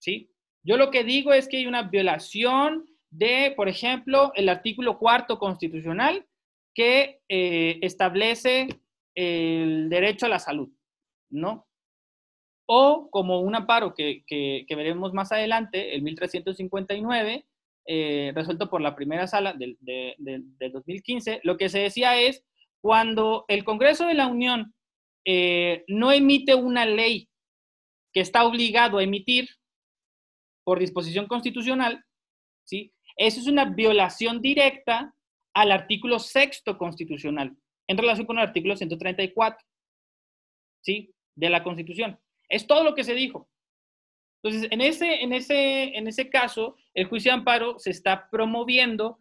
¿Sí? 0.00 0.31
Yo 0.64 0.76
lo 0.76 0.90
que 0.90 1.04
digo 1.04 1.32
es 1.32 1.48
que 1.48 1.58
hay 1.58 1.66
una 1.66 1.82
violación 1.82 2.86
de, 3.10 3.52
por 3.56 3.68
ejemplo, 3.68 4.32
el 4.34 4.48
artículo 4.48 4.98
cuarto 4.98 5.38
constitucional 5.38 6.26
que 6.74 7.20
eh, 7.28 7.78
establece 7.82 8.68
el 9.14 9.88
derecho 9.90 10.26
a 10.26 10.30
la 10.30 10.38
salud, 10.38 10.70
¿no? 11.30 11.66
O 12.66 13.10
como 13.10 13.40
un 13.40 13.54
amparo 13.54 13.92
que, 13.94 14.24
veremos 14.68 15.12
más 15.12 15.32
adelante, 15.32 15.94
el 15.94 16.02
1359, 16.02 17.44
eh, 17.84 18.32
resuelto 18.34 18.70
por 18.70 18.80
la 18.80 18.94
primera 18.94 19.26
sala 19.26 19.52
del, 19.52 19.76
2015, 19.78 21.40
lo 21.42 21.56
que 21.56 21.68
se 21.68 21.80
decía 21.80 22.18
es, 22.18 22.44
cuando 22.80 23.44
el 23.48 23.64
Congreso 23.64 24.06
de 24.06 24.14
la 24.14 24.28
Unión 24.28 24.74
eh, 25.24 25.84
no 25.88 26.12
emite 26.12 26.54
una 26.54 26.86
ley 26.86 27.28
que 28.12 28.20
está 28.20 28.44
obligado 28.44 28.98
a 28.98 29.02
emitir 29.02 29.48
por 30.64 30.78
disposición 30.78 31.26
constitucional, 31.26 32.04
¿sí? 32.64 32.92
Eso 33.16 33.40
es 33.40 33.46
una 33.46 33.66
violación 33.66 34.40
directa 34.40 35.14
al 35.54 35.72
artículo 35.72 36.18
sexto 36.18 36.78
constitucional, 36.78 37.56
en 37.86 37.98
relación 37.98 38.26
con 38.26 38.38
el 38.38 38.44
artículo 38.44 38.76
134, 38.76 39.66
¿sí? 40.82 41.14
De 41.34 41.50
la 41.50 41.62
Constitución. 41.62 42.18
Es 42.48 42.66
todo 42.66 42.84
lo 42.84 42.94
que 42.94 43.04
se 43.04 43.14
dijo. 43.14 43.48
Entonces, 44.42 44.70
en 44.72 44.80
ese, 44.80 45.22
en 45.22 45.32
ese, 45.32 45.96
en 45.96 46.08
ese 46.08 46.28
caso, 46.28 46.76
el 46.94 47.06
juicio 47.06 47.30
de 47.30 47.38
amparo 47.38 47.78
se 47.78 47.90
está 47.90 48.28
promoviendo 48.30 49.18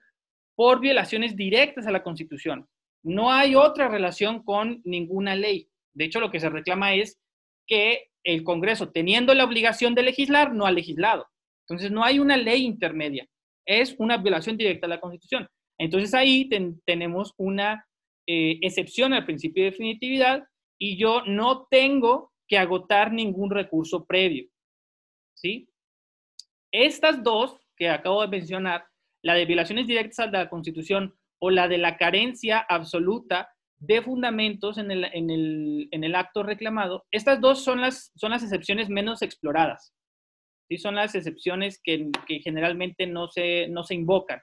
por 0.56 0.80
violaciones 0.80 1.36
directas 1.36 1.86
a 1.86 1.92
la 1.92 2.04
Constitución. 2.04 2.68
No 3.04 3.32
hay 3.32 3.56
otra 3.56 3.88
relación 3.88 4.44
con 4.44 4.82
ninguna 4.84 5.36
ley. 5.36 5.70
De 5.94 6.06
hecho, 6.06 6.20
lo 6.20 6.32
que 6.32 6.40
se 6.40 6.50
reclama 6.50 6.94
es 6.94 7.20
que 7.68 8.10
el 8.24 8.44
Congreso, 8.44 8.92
teniendo 8.92 9.34
la 9.34 9.44
obligación 9.44 9.96
de 9.96 10.04
legislar, 10.04 10.54
no 10.54 10.66
ha 10.66 10.72
legislado. 10.72 11.28
Entonces, 11.72 11.92
no 11.92 12.04
hay 12.04 12.20
una 12.20 12.38
ley 12.38 12.66
intermedia. 12.66 13.26
Es 13.66 13.96
una 13.98 14.18
violación 14.18 14.58
directa 14.58 14.88
a 14.88 14.90
la 14.90 15.00
Constitución. 15.00 15.48
Entonces, 15.80 16.14
ahí 16.14 16.50
tenemos 16.86 17.34
una 17.38 17.86
eh, 18.28 18.60
excepción 18.62 19.14
al 19.14 19.26
principio 19.26 19.64
de 19.64 19.72
definitividad 19.72 20.44
y 20.80 20.98
yo 20.98 21.24
no 21.26 21.68
tengo 21.70 22.32
que 22.48 22.58
agotar 22.58 23.12
ningún 23.12 23.50
recurso 23.50 24.06
previo. 24.06 24.48
¿Sí? 25.36 25.70
Estas 26.72 27.24
dos 27.24 27.58
que 27.78 27.90
acabo 27.90 28.22
de 28.22 28.28
mencionar, 28.28 28.86
la 29.24 29.34
de 29.34 29.46
violaciones 29.46 29.88
directas 29.88 30.28
a 30.28 30.32
la 30.32 30.50
Constitución 30.50 31.16
o 31.40 31.50
la 31.50 31.68
de 31.68 31.78
la 31.78 31.98
carencia 31.98 32.60
absoluta 32.60 33.50
de 33.80 34.02
fundamentos 34.02 34.78
en 34.78 34.92
el, 34.92 35.06
en 35.06 35.30
el, 35.30 35.88
en 35.92 36.04
el 36.04 36.16
acto 36.16 36.44
reclamado, 36.44 37.06
estas 37.12 37.42
dos 37.42 37.64
son 37.64 37.82
las, 37.82 38.12
son 38.16 38.32
las 38.32 38.44
excepciones 38.44 38.90
menos 38.90 39.22
exploradas. 39.24 39.94
¿Sí? 40.72 40.78
Son 40.78 40.96
las 40.96 41.14
excepciones 41.16 41.82
que, 41.84 42.10
generalmente 42.42 43.06
no 43.06 43.28
se, 43.28 43.68
no 43.68 43.84
se 43.84 43.96
invocan. 43.96 44.40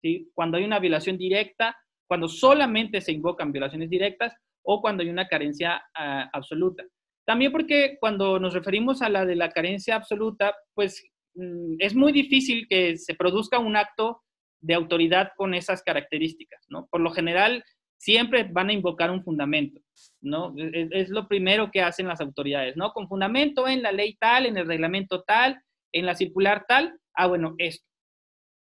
¿sí? 0.00 0.30
Cuando 0.32 0.56
hay 0.56 0.64
una 0.64 0.78
violación 0.78 1.18
directa, 1.18 1.76
cuando 2.08 2.28
solamente 2.28 3.00
se 3.00 3.10
invocan 3.10 3.50
violaciones 3.50 3.90
directas 3.90 4.34
o 4.62 4.80
cuando 4.80 5.02
hay 5.02 5.08
una 5.08 5.26
carencia 5.26 5.82
uh, 5.98 6.28
absoluta. 6.32 6.84
También 7.26 7.50
porque 7.50 7.96
cuando 7.98 8.38
nos 8.38 8.54
referimos 8.54 9.02
a 9.02 9.08
la 9.08 9.26
de 9.26 9.34
la 9.34 9.50
carencia 9.50 9.96
absoluta, 9.96 10.54
pues 10.74 11.02
mm, 11.34 11.76
es 11.80 11.94
muy 11.94 12.12
difícil 12.12 12.68
que 12.68 12.96
se 12.96 13.14
produzca 13.14 13.58
un 13.58 13.76
acto 13.76 14.22
de 14.60 14.74
autoridad 14.74 15.32
con 15.36 15.54
esas 15.54 15.82
características, 15.82 16.64
¿no? 16.68 16.86
Por 16.90 17.00
lo 17.00 17.10
general, 17.10 17.64
siempre 18.04 18.44
van 18.44 18.68
a 18.68 18.74
invocar 18.74 19.10
un 19.10 19.24
fundamento, 19.24 19.80
¿no? 20.20 20.54
E, 20.58 20.64
e, 20.64 20.88
es, 20.92 21.08
lo 21.08 21.26
primero 21.26 21.70
que 21.70 21.80
hacen 21.80 22.06
las 22.06 22.20
autoridades, 22.20 22.76
¿no? 22.76 22.92
Con 22.92 23.08
fundamento 23.08 23.66
en 23.66 23.82
la 23.82 23.92
ley 23.92 24.14
tal, 24.20 24.44
en 24.44 24.58
el 24.58 24.66
reglamento 24.66 25.22
tal, 25.22 25.58
en 25.90 26.04
la 26.04 26.14
circular 26.14 26.66
tal, 26.68 26.98
ah, 27.14 27.26
bueno, 27.26 27.54
esto. 27.56 27.86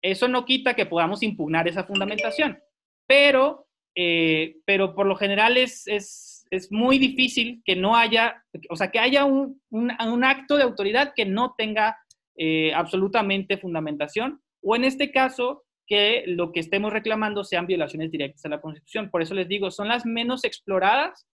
Eso 0.03 0.27
no 0.27 0.45
quita 0.45 0.75
que 0.75 0.87
podamos 0.87 1.23
impugnar 1.23 1.69
esa 1.69 1.85
fundamentación, 1.85 2.59
pero, 3.07 3.69
eh, 3.97 4.57
pero 4.65 4.95
por 4.95 5.07
lo 5.07 5.15
general 5.15 5.57
es, 5.57 5.87
es, 5.87 6.45
es, 6.51 6.73
muy 6.73 6.99
difícil 6.99 7.63
que 7.65 7.77
no 7.77 7.97
haya, 7.97 8.45
o 8.71 8.77
sea, 8.77 8.91
que 8.91 8.99
haya 8.99 9.25
un, 9.25 9.61
un, 9.71 10.25
acto 10.25 10.57
de 10.57 10.63
autoridad 10.63 11.13
que 11.15 11.27
no 11.27 11.55
tenga 11.57 11.97
eh, 12.37 12.73
absolutamente 12.75 13.59
fundamentación, 13.59 14.41
o 14.63 14.77
en 14.77 14.85
este 14.85 15.11
caso, 15.11 15.65
que 15.89 16.25
lo 16.27 16.53
que 16.53 16.61
estemos 16.61 16.93
reclamando 16.93 17.43
sean 17.43 17.67
violaciones 17.67 18.11
directas 18.11 18.45
a 18.45 18.51
la 18.51 18.61
Constitución. 18.61 19.11
Por 19.11 19.23
eso 19.23 19.35
les 19.35 19.49
digo, 19.49 19.71
son 19.71 19.89
las 19.89 20.07
menos 20.07 20.45
exploradas, 20.45 21.27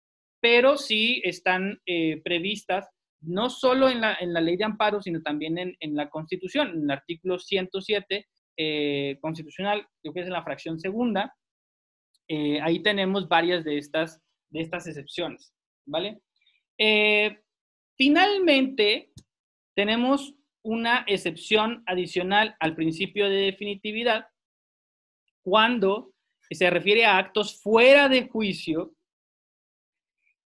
pero 0.40 0.76
sí 0.76 1.22
están 1.24 1.80
eh, 1.86 2.20
previstas 2.22 2.88
no 3.22 3.50
solo 3.50 3.88
en 3.88 4.00
la, 4.00 4.16
en 4.20 4.32
la, 4.32 4.40
ley 4.40 4.56
de 4.56 4.64
amparo, 4.64 5.00
sino 5.00 5.22
también 5.22 5.56
en, 5.56 5.76
en 5.80 5.94
la 5.94 6.10
Constitución, 6.10 6.70
en 6.70 6.82
el 6.82 6.90
artículo 6.90 7.38
107 7.38 8.26
eh, 8.56 9.18
constitucional, 9.20 9.86
creo 10.02 10.12
que 10.12 10.20
es 10.20 10.26
en 10.26 10.32
la 10.32 10.44
fracción 10.44 10.78
segunda. 10.78 11.34
Eh, 12.28 12.60
ahí 12.60 12.82
tenemos 12.82 13.28
varias 13.28 13.64
de 13.64 13.78
estas, 13.78 14.20
de 14.50 14.60
estas 14.60 14.86
excepciones, 14.86 15.54
¿vale? 15.86 16.20
Eh, 16.78 17.40
finalmente, 17.96 19.10
tenemos 19.74 20.34
una 20.62 21.04
excepción 21.06 21.82
adicional 21.86 22.54
al 22.60 22.74
principio 22.74 23.28
de 23.28 23.36
definitividad, 23.36 24.26
cuando 25.42 26.12
se 26.50 26.70
refiere 26.70 27.04
a 27.04 27.18
actos 27.18 27.60
fuera 27.60 28.08
de 28.08 28.28
juicio, 28.28 28.94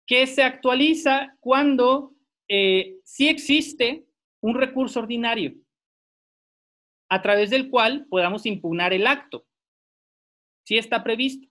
que 0.06 0.28
se 0.28 0.43
actualiza 0.43 1.36
cuando 1.39 2.13
eh, 2.48 3.00
sí 3.04 3.28
existe 3.28 4.06
un 4.41 4.56
recurso 4.56 5.00
ordinario 5.00 5.56
a 7.10 7.21
través 7.21 7.50
del 7.50 7.69
cual 7.69 8.06
podamos 8.10 8.45
impugnar 8.45 8.93
el 8.93 9.08
acto. 9.08 9.45
Sí 10.63 10.78
está 10.78 11.04
previsto. 11.04 11.48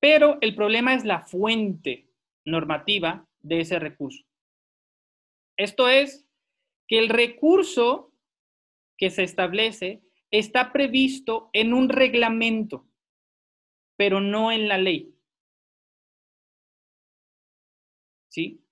Pero 0.00 0.38
el 0.40 0.54
problema 0.54 0.94
es 0.94 1.04
la 1.04 1.20
fuente 1.20 2.08
normativa 2.44 3.28
de 3.40 3.60
ese 3.60 3.78
recurso. 3.78 4.24
Esto 5.56 5.88
es 5.88 6.26
que 6.88 6.98
el 6.98 7.08
recurso 7.08 8.12
que 8.96 9.10
se 9.10 9.22
establece 9.22 10.02
está 10.32 10.72
previsto 10.72 11.50
en 11.52 11.72
un 11.72 11.88
reglamento, 11.88 12.88
pero 13.96 14.20
no 14.20 14.50
en 14.50 14.66
la 14.66 14.78
ley. 14.78 15.14
¿Sí? 18.28 18.64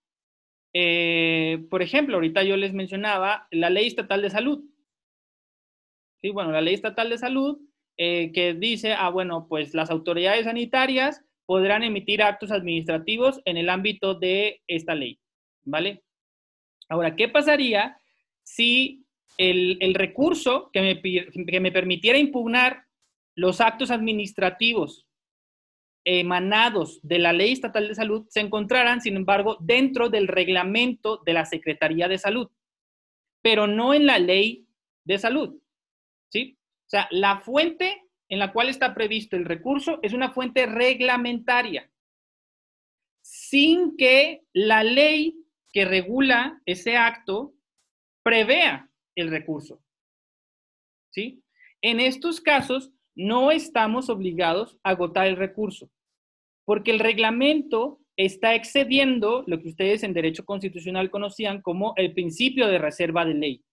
Eh, 0.73 1.67
por 1.69 1.83
ejemplo, 1.83 2.17
ahorita 2.17 2.43
yo 2.43 2.57
les 2.57 2.73
mencionaba 2.73 3.47
la 3.51 3.71
ley 3.71 3.87
estatal 3.87 4.23
de 4.23 4.31
salud. 4.31 4.65
Sí, 6.23 6.31
bueno, 6.31 6.51
la 6.51 6.61
ley 6.63 6.75
estatal 6.75 7.11
de 7.11 7.19
salud 7.19 7.61
eh, 7.97 8.33
que 8.33 8.55
dice, 8.55 8.95
ah, 8.95 9.11
bueno, 9.11 9.47
pues 9.49 9.75
las 9.75 9.91
autoridades 9.91 10.45
sanitarias 10.45 11.23
podrán 11.45 11.83
emitir 11.83 12.23
actos 12.23 12.51
administrativos 12.53 13.41
en 13.45 13.59
el 13.59 13.69
ámbito 13.69 14.15
de 14.15 14.63
esta 14.67 14.95
ley, 14.95 15.21
¿vale? 15.65 16.05
Ahora, 16.89 17.17
¿qué 17.17 17.29
pasaría 17.29 18.01
si 18.43 19.05
el, 19.39 19.95
recurso 19.95 20.71
que 20.73 21.01
me, 21.61 21.71
permitiera 21.73 22.19
impugnar 22.19 22.85
los 23.35 23.61
actos 23.61 23.91
administrativos 23.91 25.07
emanados 26.05 27.01
de 27.03 27.19
la 27.19 27.33
Ley 27.33 27.53
Estatal 27.53 27.89
de 27.89 27.95
Salud 27.95 28.27
se 28.29 28.41
encontraran, 28.41 29.01
sin 29.01 29.17
embargo, 29.17 29.57
dentro 29.61 30.09
del 30.09 30.29
reglamento 30.29 31.23
de 31.25 31.33
la 31.33 31.45
Secretaría 31.45 32.09
de 32.09 32.19
Salud, 32.19 32.49
pero 33.43 33.67
no 33.67 33.95
en 33.95 34.07
la 34.07 34.19
Ley 34.19 34.67
de 35.05 35.19
Salud. 35.19 35.61
¿Sí? 36.31 36.59
O 36.87 36.91
sea, 36.91 37.09
la 37.11 37.41
fuente 37.41 38.11
en 38.29 38.39
la 38.39 38.53
cual 38.53 38.69
está 38.69 38.95
previsto 38.95 39.37
el 39.37 39.45
recurso 39.45 39.99
es 40.03 40.13
una 40.13 40.31
fuente 40.31 40.67
reglamentaria, 40.67 41.91
sin 43.21 43.97
que 43.97 44.43
la 44.53 44.85
ley 44.85 45.37
que 45.73 45.85
regula 45.85 46.61
ese 46.65 46.97
acto 46.97 47.55
prevea 48.23 48.90
el 49.21 49.31
recurso. 49.31 49.83
¿Sí? 51.13 51.43
En 51.83 52.01
estos 52.01 52.41
casos, 52.41 52.93
no 53.15 53.51
estamos 53.51 54.09
obligados 54.09 54.79
a 54.83 54.91
agotar 54.91 55.27
el 55.27 55.37
recurso, 55.37 55.91
porque 56.65 56.91
el 56.91 57.01
reglamento 57.01 58.01
está 58.17 58.55
excediendo 58.55 59.45
lo 59.47 59.61
que 59.61 59.69
ustedes 59.69 60.03
en 60.03 60.13
derecho 60.13 60.45
constitucional 60.45 61.11
conocían 61.11 61.63
como 61.63 61.95
el 61.97 62.13
principio 62.13 62.69
de 62.69 62.79
reserva 62.79 63.25
de 63.25 63.35
ley. 63.35 63.65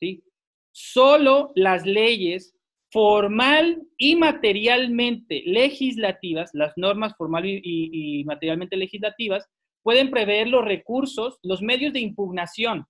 ¿sí? 0.00 0.24
Solo 0.72 1.52
las 1.54 1.86
leyes 1.86 2.54
formal 2.90 3.82
y 3.98 4.16
materialmente 4.16 5.42
legislativas, 5.44 6.50
las 6.54 6.72
normas 6.76 7.14
formal 7.16 7.44
y, 7.44 7.60
y, 7.62 8.24
materialmente 8.24 8.76
legislativas, 8.76 9.46
pueden 9.82 10.10
prever 10.10 10.48
los 10.48 10.64
recursos, 10.64 11.38
los 11.42 11.60
medios 11.60 11.92
de 11.92 12.00
impugnación 12.00 12.86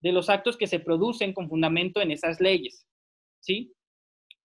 de 0.00 0.12
los 0.12 0.28
actos 0.28 0.56
que 0.56 0.66
se 0.66 0.80
producen 0.80 1.32
con 1.32 1.48
fundamento 1.48 2.00
en 2.00 2.10
esas 2.10 2.40
leyes. 2.40 2.86
¿Sí? 3.40 3.72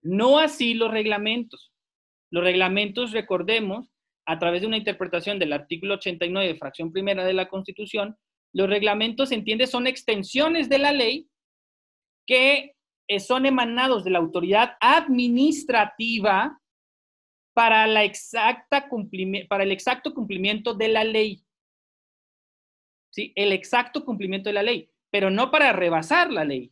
No 0.02 0.40
así 0.40 0.74
los 0.74 0.92
reglamentos. 0.92 1.72
Los 2.32 2.44
reglamentos, 2.44 3.12
recordemos, 3.12 3.92
a 4.26 4.40
través 4.40 4.62
de 4.62 4.68
una 4.68 4.78
interpretación 4.78 5.40
del 5.40 5.54
artículo 5.54 5.96
89, 5.96 6.56
fracción 6.56 6.92
primera 6.92 7.26
de 7.26 7.34
la 7.34 7.50
Constitución, 7.50 8.18
los 8.54 8.70
reglamentos, 8.70 9.30
se 9.30 9.36
entiende, 9.36 9.68
son 9.68 9.88
extensiones 9.88 10.70
de 10.70 10.80
la 10.80 10.92
ley 10.92 11.30
que 12.26 12.76
eh, 13.08 13.20
son 13.20 13.46
emanados 13.46 14.04
de 14.04 14.12
la 14.12 14.20
autoridad 14.20 14.78
administrativa 14.80 16.60
para, 17.54 17.86
la 17.88 18.04
exacta 18.04 18.90
para 19.50 19.64
el 19.64 19.72
exacto 19.72 20.14
cumplimiento 20.14 20.74
de 20.74 20.88
la 20.88 21.04
ley. 21.04 21.44
¿Sí? 23.12 23.32
El 23.36 23.52
exacto 23.52 24.06
cumplimiento 24.06 24.50
de 24.50 24.54
la 24.54 24.64
ley, 24.64 24.90
pero 25.14 25.30
no 25.30 25.52
para 25.52 25.74
rebasar 25.74 26.34
la 26.34 26.44
ley. 26.44 26.72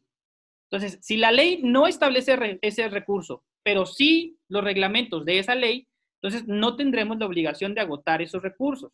Entonces, 0.71 0.97
si 1.06 1.15
la 1.15 1.32
ley 1.32 1.60
no 1.62 1.86
establece 1.86 2.58
ese 2.63 2.89
recurso, 2.89 3.43
pero 3.62 3.86
sí 3.86 4.39
los 4.47 4.63
reglamentos 4.63 5.25
de 5.25 5.38
esa 5.38 5.54
ley, 5.54 5.88
entonces 6.15 6.47
no 6.47 6.75
tendremos 6.75 7.19
la 7.19 7.27
obligación 7.27 7.75
de 7.75 7.82
agotar 7.82 8.19
esos 8.19 8.41
recursos. 8.41 8.91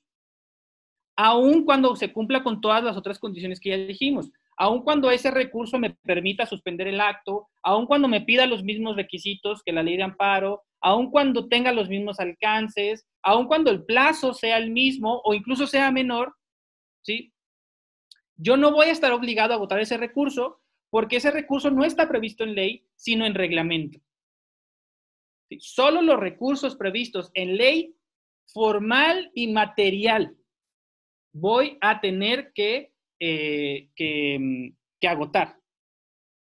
Aun 1.15 1.63
cuando 1.63 1.95
se 1.95 2.12
cumpla 2.12 2.43
con 2.43 2.60
todas 2.60 2.83
las 2.83 2.97
otras 2.97 3.19
condiciones 3.19 3.62
que 3.62 3.69
ya 3.69 3.77
dijimos, 3.77 4.29
aun 4.57 4.83
cuando 4.83 5.10
ese 5.12 5.31
recurso 5.31 5.79
me 5.79 5.91
permita 5.91 6.45
suspender 6.45 6.89
el 6.89 6.99
acto, 6.99 7.47
aun 7.63 7.86
cuando 7.86 8.10
me 8.10 8.19
pida 8.19 8.47
los 8.47 8.63
mismos 8.63 8.97
requisitos 8.97 9.63
que 9.63 9.71
la 9.71 9.81
ley 9.81 9.95
de 9.95 10.03
amparo, 10.03 10.63
aun 10.81 11.10
cuando 11.10 11.47
tenga 11.47 11.71
los 11.71 11.88
mismos 11.88 12.19
alcances, 12.19 13.07
aun 13.23 13.47
cuando 13.47 13.71
el 13.71 13.86
plazo 13.86 14.33
sea 14.33 14.57
el 14.57 14.71
mismo 14.71 15.21
o 15.23 15.33
incluso 15.33 15.67
sea 15.67 15.89
menor, 15.89 16.36
¿sí? 17.01 17.31
Yo 18.38 18.56
no 18.56 18.71
voy 18.71 18.88
a 18.88 18.91
estar 18.91 19.12
obligado 19.12 19.54
a 19.54 19.56
agotar 19.56 19.80
ese 19.80 19.97
recurso 19.97 20.62
porque 20.89 21.17
ese 21.17 21.32
recurso 21.32 21.69
no 21.71 21.84
está 21.84 22.08
previsto 22.08 22.43
en 22.43 22.56
ley, 22.56 22.88
sino 22.95 23.26
en 23.26 23.36
reglamento. 23.36 24.00
Solo 25.60 26.02
los 26.02 26.19
recursos 26.19 26.76
previstos 26.76 27.32
en 27.34 27.58
ley 27.58 27.95
formal 28.54 29.32
y 29.34 29.52
material 29.52 30.36
voy 31.34 31.78
a 31.82 32.00
tener 32.00 32.52
que, 32.54 32.93
eh, 33.19 33.89
que, 33.95 35.08
agotar. 35.08 35.58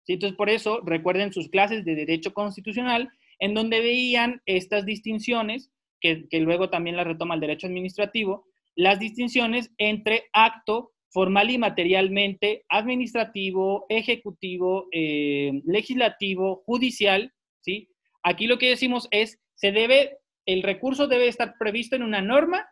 Entonces, 0.08 0.36
por 0.36 0.50
eso, 0.50 0.82
recuerden 0.82 1.32
sus 1.32 1.50
clases 1.50 1.86
de 1.86 1.96
Derecho 1.96 2.34
Constitucional, 2.34 3.10
en 3.38 3.54
donde 3.54 3.80
veían 3.80 4.42
estas 4.46 4.86
distinciones, 4.86 5.72
que, 6.02 6.28
que 6.30 6.40
luego 6.40 6.70
también 6.70 6.98
las 6.98 7.06
retoma 7.06 7.36
el 7.36 7.42
Derecho 7.42 7.68
Administrativo, 7.68 8.48
las 8.76 9.00
distinciones 9.00 9.72
entre 9.78 10.30
acto 10.34 10.94
formal 11.12 11.50
y 11.50 11.58
materialmente, 11.58 12.66
administrativo, 12.70 13.86
ejecutivo, 13.90 14.88
eh, 14.92 15.62
legislativo, 15.66 16.64
judicial, 16.66 17.34
¿sí? 17.62 17.90
Aquí 18.24 18.48
lo 18.48 18.58
que 18.58 18.70
decimos 18.70 19.08
es, 19.12 19.40
se 19.56 19.72
debe, 19.72 20.20
el 20.46 20.64
recurso 20.64 21.08
debe 21.08 21.28
estar 21.28 21.56
previsto 21.58 21.96
en 21.96 22.04
una 22.04 22.22
norma 22.22 22.70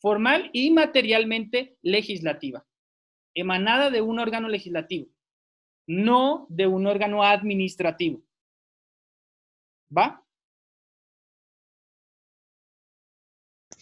formal 0.00 0.50
y 0.52 0.70
materialmente 0.70 1.76
legislativa, 1.82 2.66
emanada 3.34 3.90
de 3.90 4.00
un 4.00 4.18
órgano 4.18 4.48
legislativo, 4.48 5.08
no 5.86 6.46
de 6.48 6.66
un 6.66 6.86
órgano 6.86 7.22
administrativo. 7.22 8.22
¿Va? 9.96 10.24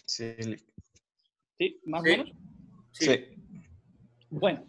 Sí. 0.05 0.35
¿Sí? 1.57 1.81
¿Más 1.85 2.01
o 2.01 2.05
menos? 2.05 2.50
Sí. 3.01 3.25
Bueno, 4.29 4.65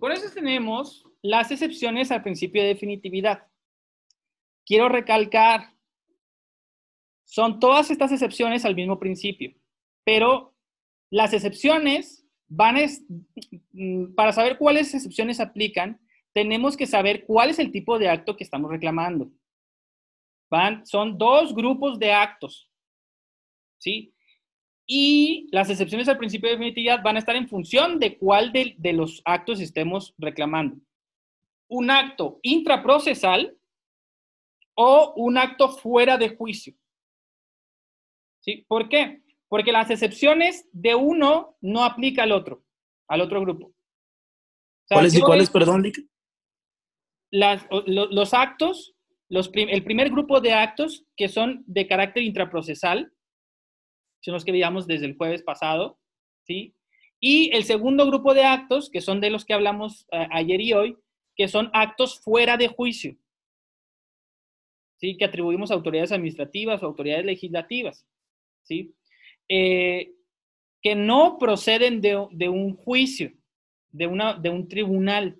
por 0.00 0.12
eso 0.12 0.32
tenemos 0.32 1.04
las 1.22 1.50
excepciones 1.50 2.10
al 2.10 2.22
principio 2.22 2.62
de 2.62 2.68
definitividad. 2.68 3.46
Quiero 4.64 4.88
recalcar, 4.88 5.74
son 7.24 7.58
todas 7.58 7.90
estas 7.90 8.12
excepciones 8.12 8.64
al 8.64 8.74
mismo 8.74 8.98
principio, 8.98 9.54
pero 10.04 10.54
las 11.10 11.32
excepciones 11.32 12.26
van 12.48 12.76
a, 12.76 12.86
mm, 13.72 14.14
para 14.14 14.32
saber 14.32 14.58
cuáles 14.58 14.94
excepciones 14.94 15.40
aplican, 15.40 16.00
tenemos 16.32 16.76
que 16.76 16.86
saber 16.86 17.24
cuál 17.26 17.50
es 17.50 17.58
el 17.58 17.72
tipo 17.72 17.98
de 17.98 18.08
acto 18.08 18.36
que 18.36 18.44
estamos 18.44 18.70
reclamando. 18.70 19.30
Van, 20.50 20.86
son 20.86 21.18
dos 21.18 21.54
grupos 21.54 21.98
de 21.98 22.12
actos, 22.12 22.70
¿sí? 23.78 24.13
Y 24.86 25.48
las 25.50 25.70
excepciones 25.70 26.08
al 26.08 26.18
principio 26.18 26.48
de 26.48 26.56
definitividad 26.56 27.02
van 27.02 27.16
a 27.16 27.18
estar 27.18 27.36
en 27.36 27.48
función 27.48 27.98
de 27.98 28.18
cuál 28.18 28.52
de, 28.52 28.92
los 28.92 29.22
actos 29.24 29.60
estemos 29.60 30.14
reclamando. 30.18 30.76
Un 31.68 31.90
acto 31.90 32.38
intraprocesal 32.42 33.56
o 34.74 35.14
un 35.16 35.38
acto 35.38 35.70
fuera 35.70 36.18
de 36.18 36.36
juicio. 36.36 36.74
¿Sí? 38.40 38.66
¿Por 38.68 38.88
qué? 38.88 39.22
Porque 39.48 39.72
las 39.72 39.90
excepciones 39.90 40.68
de 40.72 40.94
uno 40.94 41.56
no 41.62 41.84
aplica 41.84 42.24
al 42.24 42.32
otro, 42.32 42.62
al 43.08 43.22
otro 43.22 43.40
grupo. 43.40 43.72
¿Cuáles 44.88 45.14
y 45.14 45.20
cuáles, 45.20 45.50
perdón, 45.50 45.82
Lick? 45.82 45.98
los 47.30 48.34
actos, 48.34 48.94
los 49.28 49.50
el 49.54 49.82
primer 49.82 50.10
grupo 50.10 50.40
de 50.40 50.52
actos 50.52 51.04
que 51.16 51.28
son 51.28 51.64
de 51.66 51.88
carácter 51.88 52.22
intraprocesal, 52.22 53.12
son 54.24 54.34
los 54.34 54.44
que 54.44 54.52
veíamos 54.52 54.86
desde 54.86 55.06
el 55.06 55.16
jueves 55.16 55.42
pasado, 55.42 55.98
¿sí? 56.44 56.74
Y 57.20 57.54
el 57.54 57.64
segundo 57.64 58.06
grupo 58.06 58.34
de 58.34 58.44
actos, 58.44 58.90
que 58.90 59.00
son 59.00 59.20
de 59.20 59.30
los 59.30 59.44
que 59.44 59.54
hablamos 59.54 60.06
eh, 60.12 60.26
ayer 60.30 60.60
y 60.60 60.72
hoy, 60.72 60.96
que 61.36 61.48
son 61.48 61.70
actos 61.72 62.20
fuera 62.20 62.56
de 62.56 62.68
juicio, 62.68 63.16
¿sí? 64.96 65.16
Que 65.16 65.26
atribuimos 65.26 65.70
a 65.70 65.74
autoridades 65.74 66.12
administrativas 66.12 66.82
o 66.82 66.86
autoridades 66.86 67.26
legislativas, 67.26 68.06
¿sí? 68.62 68.94
Eh, 69.48 70.14
que 70.82 70.94
no 70.94 71.38
proceden 71.38 72.00
de, 72.00 72.48
un 72.48 72.76
juicio, 72.76 73.32
de, 73.90 74.06
una, 74.06 74.34
de 74.34 74.50
un 74.50 74.68
tribunal, 74.68 75.38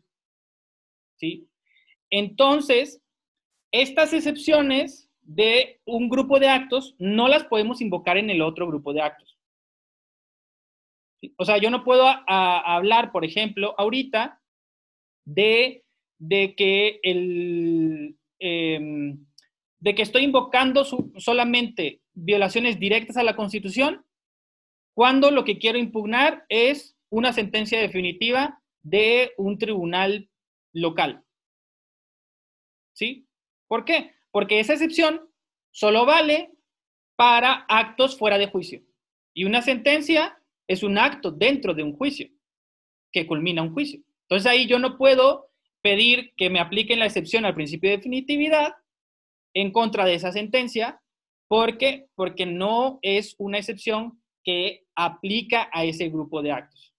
¿sí? 1.17 1.49
Entonces, 2.11 3.03
estas 3.71 4.13
excepciones 4.13 5.11
de 5.25 5.81
un 5.85 6.09
grupo 6.09 6.39
de 6.39 6.49
actos, 6.49 6.95
no 6.99 7.29
las 7.29 7.45
podemos 7.45 7.81
invocar 7.81 8.17
en 8.17 8.31
el 8.31 8.43
otro 8.43 8.67
grupo 8.67 8.93
de 8.93 9.03
actos. 9.03 9.39
O 11.39 11.45
sea, 11.45 11.59
yo 11.59 11.71
no 11.71 11.85
puedo 11.85 12.07
hablar, 12.27 13.11
por 13.11 13.25
ejemplo, 13.25 13.75
ahorita 13.79 14.43
de, 15.25 15.85
de 16.19 16.55
que 16.55 17.01
el, 17.03 18.17
em, 18.39 19.25
de 19.81 19.95
que 19.95 20.03
estoy 20.03 20.25
invocando 20.25 20.85
solamente 20.85 22.01
violaciones 22.13 22.79
directas 22.79 23.17
a 23.17 23.23
la 23.23 23.37
Constitución 23.37 24.05
cuando 24.95 25.31
lo 25.31 25.45
que 25.45 25.59
quiero 25.59 25.79
impugnar 25.79 26.45
es 26.49 26.97
una 27.11 27.33
sentencia 27.33 27.81
definitiva 27.81 28.63
de 28.83 29.33
un 29.37 29.59
tribunal 29.59 30.29
local. 30.73 31.25
¿Sí? 32.93 33.27
¿Por 33.67 33.85
qué? 33.85 34.14
Porque 34.35 34.59
esa 34.59 34.73
excepción 34.73 35.31
solo 35.71 36.07
vale 36.07 36.51
para 37.17 37.65
actos 37.69 38.19
fuera 38.19 38.37
de 38.37 38.49
juicio. 38.49 38.83
Y 39.33 39.45
una 39.45 39.63
sentencia 39.63 40.37
es 40.67 40.83
un 40.83 40.99
acto 40.99 41.31
dentro 41.31 41.73
de 41.73 41.85
un 41.85 41.97
juicio 41.97 42.29
que 43.13 43.29
culmina 43.29 43.63
un 43.63 43.73
juicio. 43.73 44.01
Entonces 44.23 44.51
ahí 44.51 44.67
yo 44.67 44.81
no 44.81 44.99
puedo 44.99 45.53
pedir 45.83 46.35
que 46.37 46.51
me 46.51 46.59
apliquen 46.59 46.99
la 46.99 47.07
excepción 47.07 47.45
al 47.45 47.55
principio 47.55 47.91
de 47.91 47.99
definitividad 47.99 48.75
en 49.55 49.71
contra 49.71 50.05
de 50.05 50.15
esa 50.15 50.33
sentencia 50.33 51.01
porque 51.47 52.09
porque 52.17 52.45
no 52.45 52.99
es 53.03 53.37
una 53.39 53.59
excepción 53.59 54.21
que 54.43 54.85
aplica 54.97 55.71
a 55.73 55.85
ese 55.85 56.09
grupo 56.09 56.43
de 56.43 56.51
actos. 56.51 56.93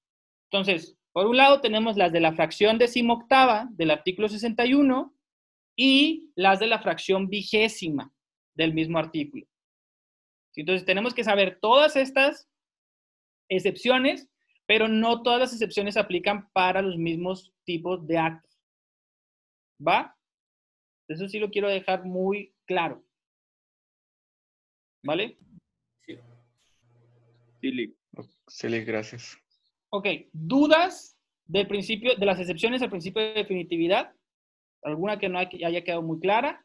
Entonces, 0.49 0.97
por 1.11 1.27
un 1.27 1.35
lado 1.35 1.59
tenemos 1.59 1.97
las 1.97 2.13
de 2.13 2.21
la 2.21 2.31
fracción 2.31 2.77
decimoctava 2.77 3.67
del 3.71 3.91
artículo 3.91 4.29
61 4.29 5.14
y 5.75 6.31
las 6.35 6.59
de 6.59 6.67
la 6.67 6.79
fracción 6.79 7.29
vigésima 7.29 8.11
del 8.55 8.73
mismo 8.73 8.97
artículo. 8.97 9.45
Entonces 10.55 10.85
tenemos 10.85 11.13
que 11.13 11.23
saber 11.23 11.59
todas 11.61 11.95
estas 11.95 12.49
excepciones, 13.49 14.29
pero 14.65 14.87
no 14.87 15.21
todas 15.21 15.39
las 15.39 15.53
excepciones 15.53 15.97
aplican 15.97 16.49
para 16.53 16.81
los 16.81 16.97
mismos 16.97 17.53
tipos 17.65 18.07
de 18.07 18.17
actos. 18.17 18.57
¿Va? 19.85 20.17
Eso 21.07 21.27
sí 21.27 21.39
lo 21.39 21.51
quiero 21.51 21.67
dejar 21.67 22.05
muy 22.05 22.55
claro. 22.65 23.03
¿Vale? 25.03 25.37
Sí. 26.05 26.17
Sí, 28.47 28.67
Lick, 28.69 28.87
gracias. 28.87 29.37
Ok, 29.89 30.07
¿dudas 30.31 31.17
del 31.45 31.67
principio, 31.67 32.15
de 32.15 32.25
las 32.25 32.39
excepciones 32.39 32.81
al 32.81 32.89
principio 32.89 33.21
de 33.21 33.33
definitividad? 33.33 34.13
¿Alguna 34.85 35.17
que 35.17 35.29
no 35.29 35.39
haya 35.39 35.83
quedado 35.83 36.03
muy 36.03 36.19
clara? 36.19 36.63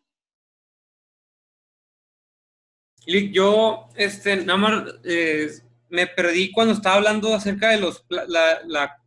Yo, 3.06 3.88
este, 3.96 4.36
nada 4.44 4.58
más 4.58 4.94
eh, 5.04 5.48
me 5.88 6.06
perdí 6.06 6.52
cuando 6.52 6.74
estaba 6.74 6.96
hablando 6.96 7.34
acerca 7.34 7.70
de 7.70 7.80
los, 7.80 8.04
la, 8.10 8.60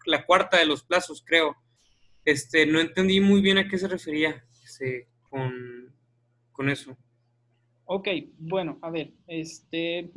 la 0.06 0.26
cuarta 0.26 0.58
de 0.58 0.66
los 0.66 0.84
plazos, 0.84 1.24
creo. 1.24 1.56
Este, 2.26 2.66
no 2.66 2.80
entendí 2.80 3.20
muy 3.22 3.42
bien 3.42 3.60
a 3.60 3.68
qué 3.68 3.78
se 3.78 3.88
refería 3.88 4.44
este, 4.64 5.10
con, 5.30 5.94
con 6.52 6.70
eso. 6.70 6.98
Ok, 7.86 8.08
bueno, 8.40 8.80
a 8.82 8.90
ver, 8.90 9.12
este... 9.28 10.12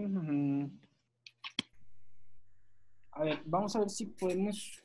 A 3.16 3.24
ver, 3.24 3.40
vamos 3.46 3.74
a 3.74 3.80
ver 3.80 3.88
si 3.88 4.06
podemos 4.06 4.84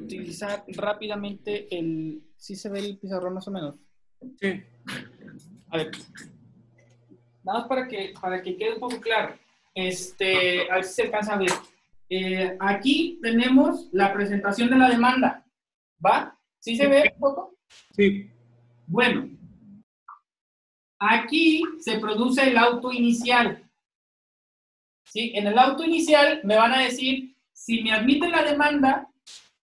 utilizar 0.00 0.64
rápidamente 0.68 1.66
el... 1.76 2.22
¿Sí 2.36 2.54
se 2.54 2.68
ve 2.68 2.78
el 2.78 2.96
pizarrón 2.96 3.34
más 3.34 3.48
o 3.48 3.50
menos? 3.50 3.74
Sí. 4.40 4.62
A 5.70 5.78
ver. 5.78 5.90
Nada 7.42 7.58
más 7.58 7.68
para 7.68 7.88
que, 7.88 8.14
para 8.20 8.40
que 8.40 8.56
quede 8.56 8.74
un 8.74 8.80
poco 8.80 9.00
claro. 9.00 9.36
Este, 9.74 10.70
a 10.70 10.76
ver 10.76 10.84
si 10.84 10.94
se 10.94 11.02
alcanza 11.02 11.34
a 11.34 11.38
ver. 11.38 11.50
Eh, 12.08 12.56
aquí 12.60 13.18
tenemos 13.20 13.88
la 13.90 14.12
presentación 14.12 14.70
de 14.70 14.76
la 14.76 14.88
demanda. 14.88 15.44
¿Va? 16.04 16.38
¿Sí 16.60 16.76
se 16.76 16.86
ve 16.86 17.10
un 17.14 17.20
poco? 17.20 17.58
Sí. 17.96 18.30
Bueno, 18.86 19.28
aquí 21.00 21.64
se 21.80 21.98
produce 21.98 22.48
el 22.48 22.58
auto 22.58 22.92
inicial. 22.92 23.68
¿Sí? 25.04 25.32
En 25.34 25.48
el 25.48 25.58
auto 25.58 25.82
inicial 25.82 26.42
me 26.44 26.54
van 26.54 26.72
a 26.72 26.82
decir 26.82 27.35
si 27.56 27.82
me 27.82 27.92
admiten 27.92 28.30
la 28.30 28.44
demanda 28.44 29.08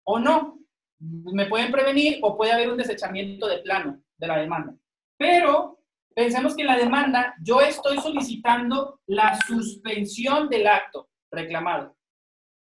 o 0.03 0.19
no. 0.19 0.59
Me 0.99 1.45
pueden 1.45 1.71
prevenir 1.71 2.19
o 2.21 2.35
puede 2.35 2.51
haber 2.51 2.71
un 2.71 2.77
desechamiento 2.77 3.47
de 3.47 3.59
plano 3.59 4.01
de 4.17 4.27
la 4.27 4.39
demanda. 4.39 4.75
Pero 5.17 5.79
pensemos 6.15 6.55
que 6.55 6.61
en 6.63 6.69
la 6.69 6.77
demanda 6.77 7.35
yo 7.41 7.61
estoy 7.61 7.99
solicitando 7.99 8.99
la 9.05 9.37
suspensión 9.45 10.49
del 10.49 10.67
acto 10.67 11.09
reclamado. 11.31 11.95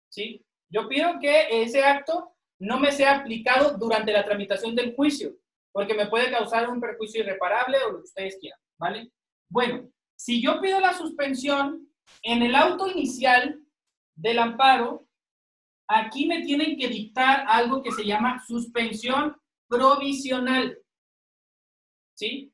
¿Sí? 0.09 0.45
Yo 0.71 0.87
pido 0.87 1.19
que 1.19 1.63
ese 1.63 1.83
acto 1.83 2.35
no 2.59 2.79
me 2.79 2.91
sea 2.91 3.19
aplicado 3.19 3.77
durante 3.77 4.13
la 4.13 4.23
tramitación 4.23 4.75
del 4.75 4.95
juicio, 4.95 5.35
porque 5.71 5.93
me 5.93 6.07
puede 6.07 6.31
causar 6.31 6.69
un 6.69 6.79
perjuicio 6.79 7.21
irreparable 7.21 7.77
o 7.77 7.91
lo 7.91 7.97
que 7.97 8.03
ustedes 8.03 8.37
quieran, 8.39 8.59
¿vale? 8.77 9.11
Bueno, 9.49 9.89
si 10.15 10.41
yo 10.41 10.61
pido 10.61 10.79
la 10.79 10.93
suspensión 10.93 11.87
en 12.23 12.43
el 12.43 12.55
auto 12.55 12.87
inicial 12.87 13.61
del 14.15 14.39
amparo, 14.39 15.08
aquí 15.89 16.27
me 16.27 16.43
tienen 16.43 16.77
que 16.77 16.87
dictar 16.87 17.45
algo 17.47 17.81
que 17.81 17.91
se 17.91 18.05
llama 18.05 18.43
suspensión 18.45 19.35
provisional. 19.67 20.77
¿Sí? 22.15 22.53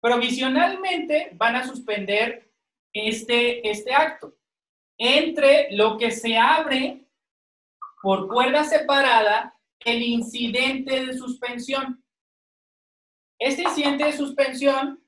Provisionalmente 0.00 1.30
van 1.34 1.56
a 1.56 1.66
suspender 1.66 2.52
este, 2.92 3.68
este 3.68 3.94
acto 3.94 4.36
entre 4.98 5.72
lo 5.72 5.96
que 5.96 6.10
se 6.10 6.36
abre 6.36 7.06
por 8.02 8.28
cuerda 8.28 8.64
separada 8.64 9.58
el 9.80 10.02
incidente 10.02 11.06
de 11.06 11.14
suspensión. 11.14 12.04
Este 13.38 13.62
incidente 13.62 14.04
de 14.04 14.12
suspensión 14.12 15.02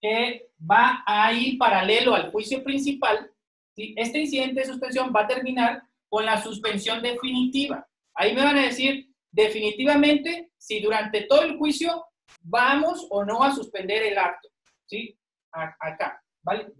que 0.00 0.50
va 0.60 1.04
a 1.06 1.30
paralelo 1.58 2.14
al 2.14 2.30
juicio 2.30 2.62
principal, 2.62 3.32
¿sí? 3.74 3.94
este 3.96 4.18
incidente 4.18 4.60
de 4.60 4.66
suspensión 4.66 5.12
va 5.14 5.22
a 5.22 5.26
terminar 5.26 5.85
con 6.08 6.24
la 6.24 6.42
suspensión 6.42 7.02
definitiva. 7.02 7.86
Ahí 8.14 8.34
me 8.34 8.42
van 8.42 8.58
a 8.58 8.62
decir 8.62 9.08
definitivamente 9.30 10.50
si 10.56 10.80
durante 10.80 11.22
todo 11.22 11.42
el 11.42 11.56
juicio 11.58 12.04
vamos 12.40 13.06
o 13.10 13.24
no 13.24 13.42
a 13.42 13.54
suspender 13.54 14.02
el 14.04 14.18
acto, 14.18 14.48
¿sí? 14.86 15.18
Acá, 15.52 16.22
¿vale? 16.42 16.72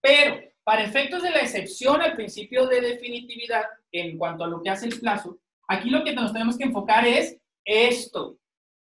Pero 0.00 0.40
para 0.64 0.84
efectos 0.84 1.22
de 1.22 1.30
la 1.30 1.40
excepción 1.40 2.00
al 2.00 2.14
principio 2.14 2.66
de 2.66 2.80
definitividad, 2.80 3.64
en 3.92 4.18
cuanto 4.18 4.44
a 4.44 4.48
lo 4.48 4.62
que 4.62 4.70
hace 4.70 4.86
el 4.86 4.98
plazo, 4.98 5.38
aquí 5.68 5.90
lo 5.90 6.02
que 6.04 6.14
nos 6.14 6.32
tenemos 6.32 6.56
que 6.56 6.64
enfocar 6.64 7.06
es 7.06 7.38
esto, 7.64 8.38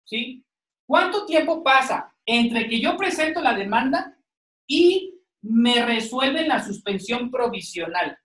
¿sí? 0.04 0.44
¿Cuánto 0.86 1.24
tiempo 1.26 1.62
pasa 1.62 2.12
entre 2.26 2.68
que 2.68 2.80
yo 2.80 2.96
presento 2.96 3.40
la 3.40 3.54
demanda 3.54 4.16
y 4.66 5.20
me 5.42 5.84
resuelven 5.84 6.48
la 6.48 6.62
suspensión 6.62 7.30
provisional? 7.30 8.18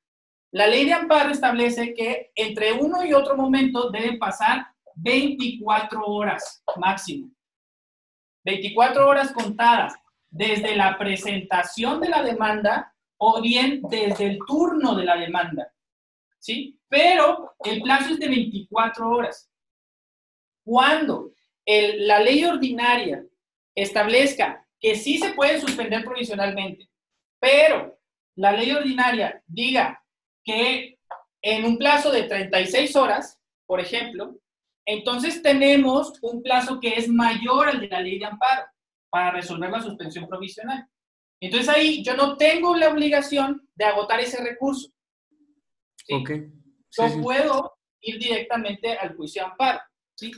La 0.52 0.68
ley 0.68 0.86
de 0.86 0.93
amparo 0.93 1.32
establece 1.32 1.93
que 1.93 2.32
entre 2.36 2.74
uno 2.74 3.06
y 3.06 3.14
otro 3.14 3.36
momento 3.36 3.89
deben 3.89 4.18
pasar 4.20 4.68
24 4.96 6.06
horas 6.06 6.64
máximo. 6.78 7.30
24 8.46 9.08
horas 9.08 9.32
contadas 9.32 9.96
desde 10.30 10.76
la 10.76 10.98
presentación 10.98 12.00
de 12.00 12.10
la 12.10 12.24
demanda 12.24 12.93
o 13.18 13.41
bien 13.41 13.82
desde 13.89 14.28
el 14.28 14.39
turno 14.46 14.96
de 14.96 15.04
la 15.04 15.16
demanda. 15.18 15.72
¿Sí? 16.39 16.80
Pero 16.88 17.56
el 17.64 17.82
plazo 17.82 18.14
es 18.14 18.20
de 18.20 18.28
24 18.28 19.10
horas. 19.10 19.50
Cuando 20.64 21.32
el- 21.66 22.08
la 22.08 22.20
ley 22.20 22.43
ordinaria 22.46 23.26
establezca 23.76 24.66
que 24.80 24.96
sí 24.96 25.18
se 25.18 25.34
puede 25.34 25.60
suspender 25.60 26.04
provisionalmente, 26.06 26.88
pero 27.39 27.98
la 28.36 28.52
ley 28.52 28.72
ordinaria 28.72 29.41
diga 29.48 30.02
que 30.46 30.98
en 31.41 31.66
un 31.66 31.78
plazo 31.78 32.12
de 32.12 32.24
36 32.24 32.96
horas, 32.96 33.39
por 33.66 33.80
ejemplo, 33.80 34.39
entonces 34.86 35.41
tenemos 35.41 36.14
un 36.22 36.41
plazo 36.43 36.80
que 36.80 36.89
es 36.96 37.10
mayor 37.10 37.68
al 37.68 37.82
de 37.82 37.88
la 37.88 38.02
ley 38.02 38.20
de 38.20 38.26
amparo 38.26 38.66
para 39.10 39.32
resolver 39.32 39.70
la 39.72 39.82
suspensión 39.82 40.28
provisional. 40.28 40.88
Entonces 41.41 41.68
ahí 41.70 42.04
yo 42.04 42.16
no 42.16 42.38
tengo 42.38 42.76
la 42.76 42.89
obligación 42.89 43.68
de 43.76 43.86
agotar 43.86 44.20
ese 44.20 44.41
recurso. 44.43 44.89
¿sí? 45.98 46.14
Ok. 46.14 46.30
Sí, 46.89 47.02
Yo 47.02 47.10
sí. 47.10 47.20
puedo 47.22 47.78
ir 48.02 48.20
directamente 48.20 48.93
al 48.93 49.16
juicio 49.16 49.43
de 49.43 49.50
amparo. 49.50 49.80
¿sí? 50.16 50.32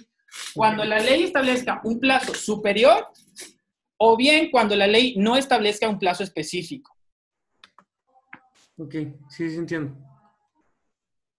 Cuando 0.56 0.84
la 0.86 1.00
ley 1.00 1.24
establezca 1.24 1.82
un 1.84 2.00
plazo 2.00 2.34
superior 2.34 3.08
o 3.98 4.16
bien 4.16 4.50
cuando 4.52 4.76
la 4.76 4.88
ley 4.88 5.16
no 5.18 5.36
establezca 5.36 5.90
un 5.90 6.00
plazo 6.00 6.24
específico. 6.24 6.97
Ok, 8.78 8.94
sí, 9.30 9.50
sí 9.50 9.56
entiendo. 9.58 9.96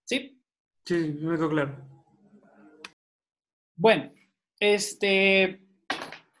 ¿Sí? 0.05 0.41
Sí, 0.85 0.95
me 1.21 1.35
quedó 1.35 1.49
claro. 1.49 1.85
Bueno, 3.75 4.11
este, 4.59 5.61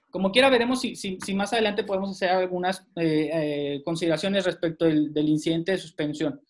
como 0.09 0.31
quiera 0.31 0.49
veremos 0.49 0.81
si, 0.81 0.95
si- 0.95 1.17
si 1.23 1.33
más 1.33 1.53
adelante 1.53 1.83
podemos 1.83 2.11
hacer 2.11 2.29
algunas 2.29 2.81
eh, 2.95 3.29
eh, 3.33 3.81
consideraciones 3.85 4.45
respecto 4.45 4.85
del, 4.85 5.13
del 5.13 5.29
incidente 5.29 5.71
de 5.73 5.77
suspensión. 5.77 6.41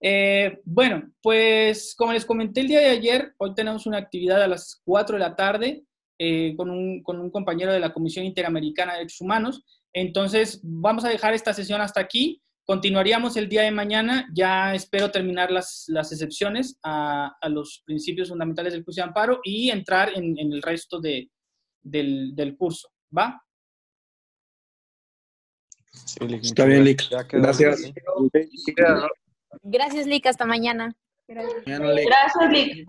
Eh, 0.00 0.60
bueno, 0.64 1.12
pues 1.20 1.94
como 1.94 2.12
les 2.14 2.24
comenté 2.24 2.60
el 2.62 2.68
día 2.68 2.80
de 2.80 2.88
ayer, 2.90 3.34
hoy 3.36 3.52
tenemos 3.54 3.84
una 3.86 3.98
actividad 3.98 4.42
a 4.42 4.48
las 4.48 4.80
4 4.84 5.16
de 5.16 5.20
la 5.20 5.36
tarde 5.36 5.84
eh, 6.18 6.54
con, 6.56 6.70
un, 6.70 7.02
con 7.02 7.20
un 7.20 7.30
compañero 7.30 7.72
de 7.72 7.80
la 7.80 7.92
Comisión 7.92 8.24
Interamericana 8.24 8.92
de 8.92 8.98
Derechos 9.00 9.20
Humanos. 9.20 9.62
Entonces, 9.92 10.60
vamos 10.62 11.04
a 11.04 11.08
dejar 11.10 11.34
esta 11.34 11.52
sesión 11.52 11.80
hasta 11.82 12.00
aquí. 12.00 12.40
Continuaríamos 12.70 13.36
el 13.36 13.48
día 13.48 13.62
de 13.62 13.72
mañana. 13.72 14.28
Ya 14.32 14.76
espero 14.76 15.10
terminar 15.10 15.50
las, 15.50 15.86
las 15.88 16.12
excepciones 16.12 16.78
a, 16.84 17.36
a 17.40 17.48
los 17.48 17.82
principios 17.84 18.28
fundamentales 18.28 18.72
del 18.72 18.84
juicio 18.84 19.02
de 19.02 19.08
amparo 19.08 19.40
y 19.42 19.70
entrar 19.70 20.10
en, 20.14 20.38
en 20.38 20.52
el 20.52 20.62
resto 20.62 21.00
de, 21.00 21.28
del, 21.82 22.32
del 22.36 22.56
curso. 22.56 22.88
¿Va? 23.18 23.42
Sí, 25.90 26.24
Lick, 26.24 26.44
Está 26.44 26.64
bien, 26.64 26.84
Lick. 26.84 27.02
Gracias. 27.32 27.92
Gracias, 29.64 30.06
Lick. 30.06 30.26
Hasta 30.26 30.46
mañana. 30.46 30.94
Mañana, 31.26 31.92
Lick. 31.92 32.06
Gracias, 32.06 32.52
Lick. 32.52 32.88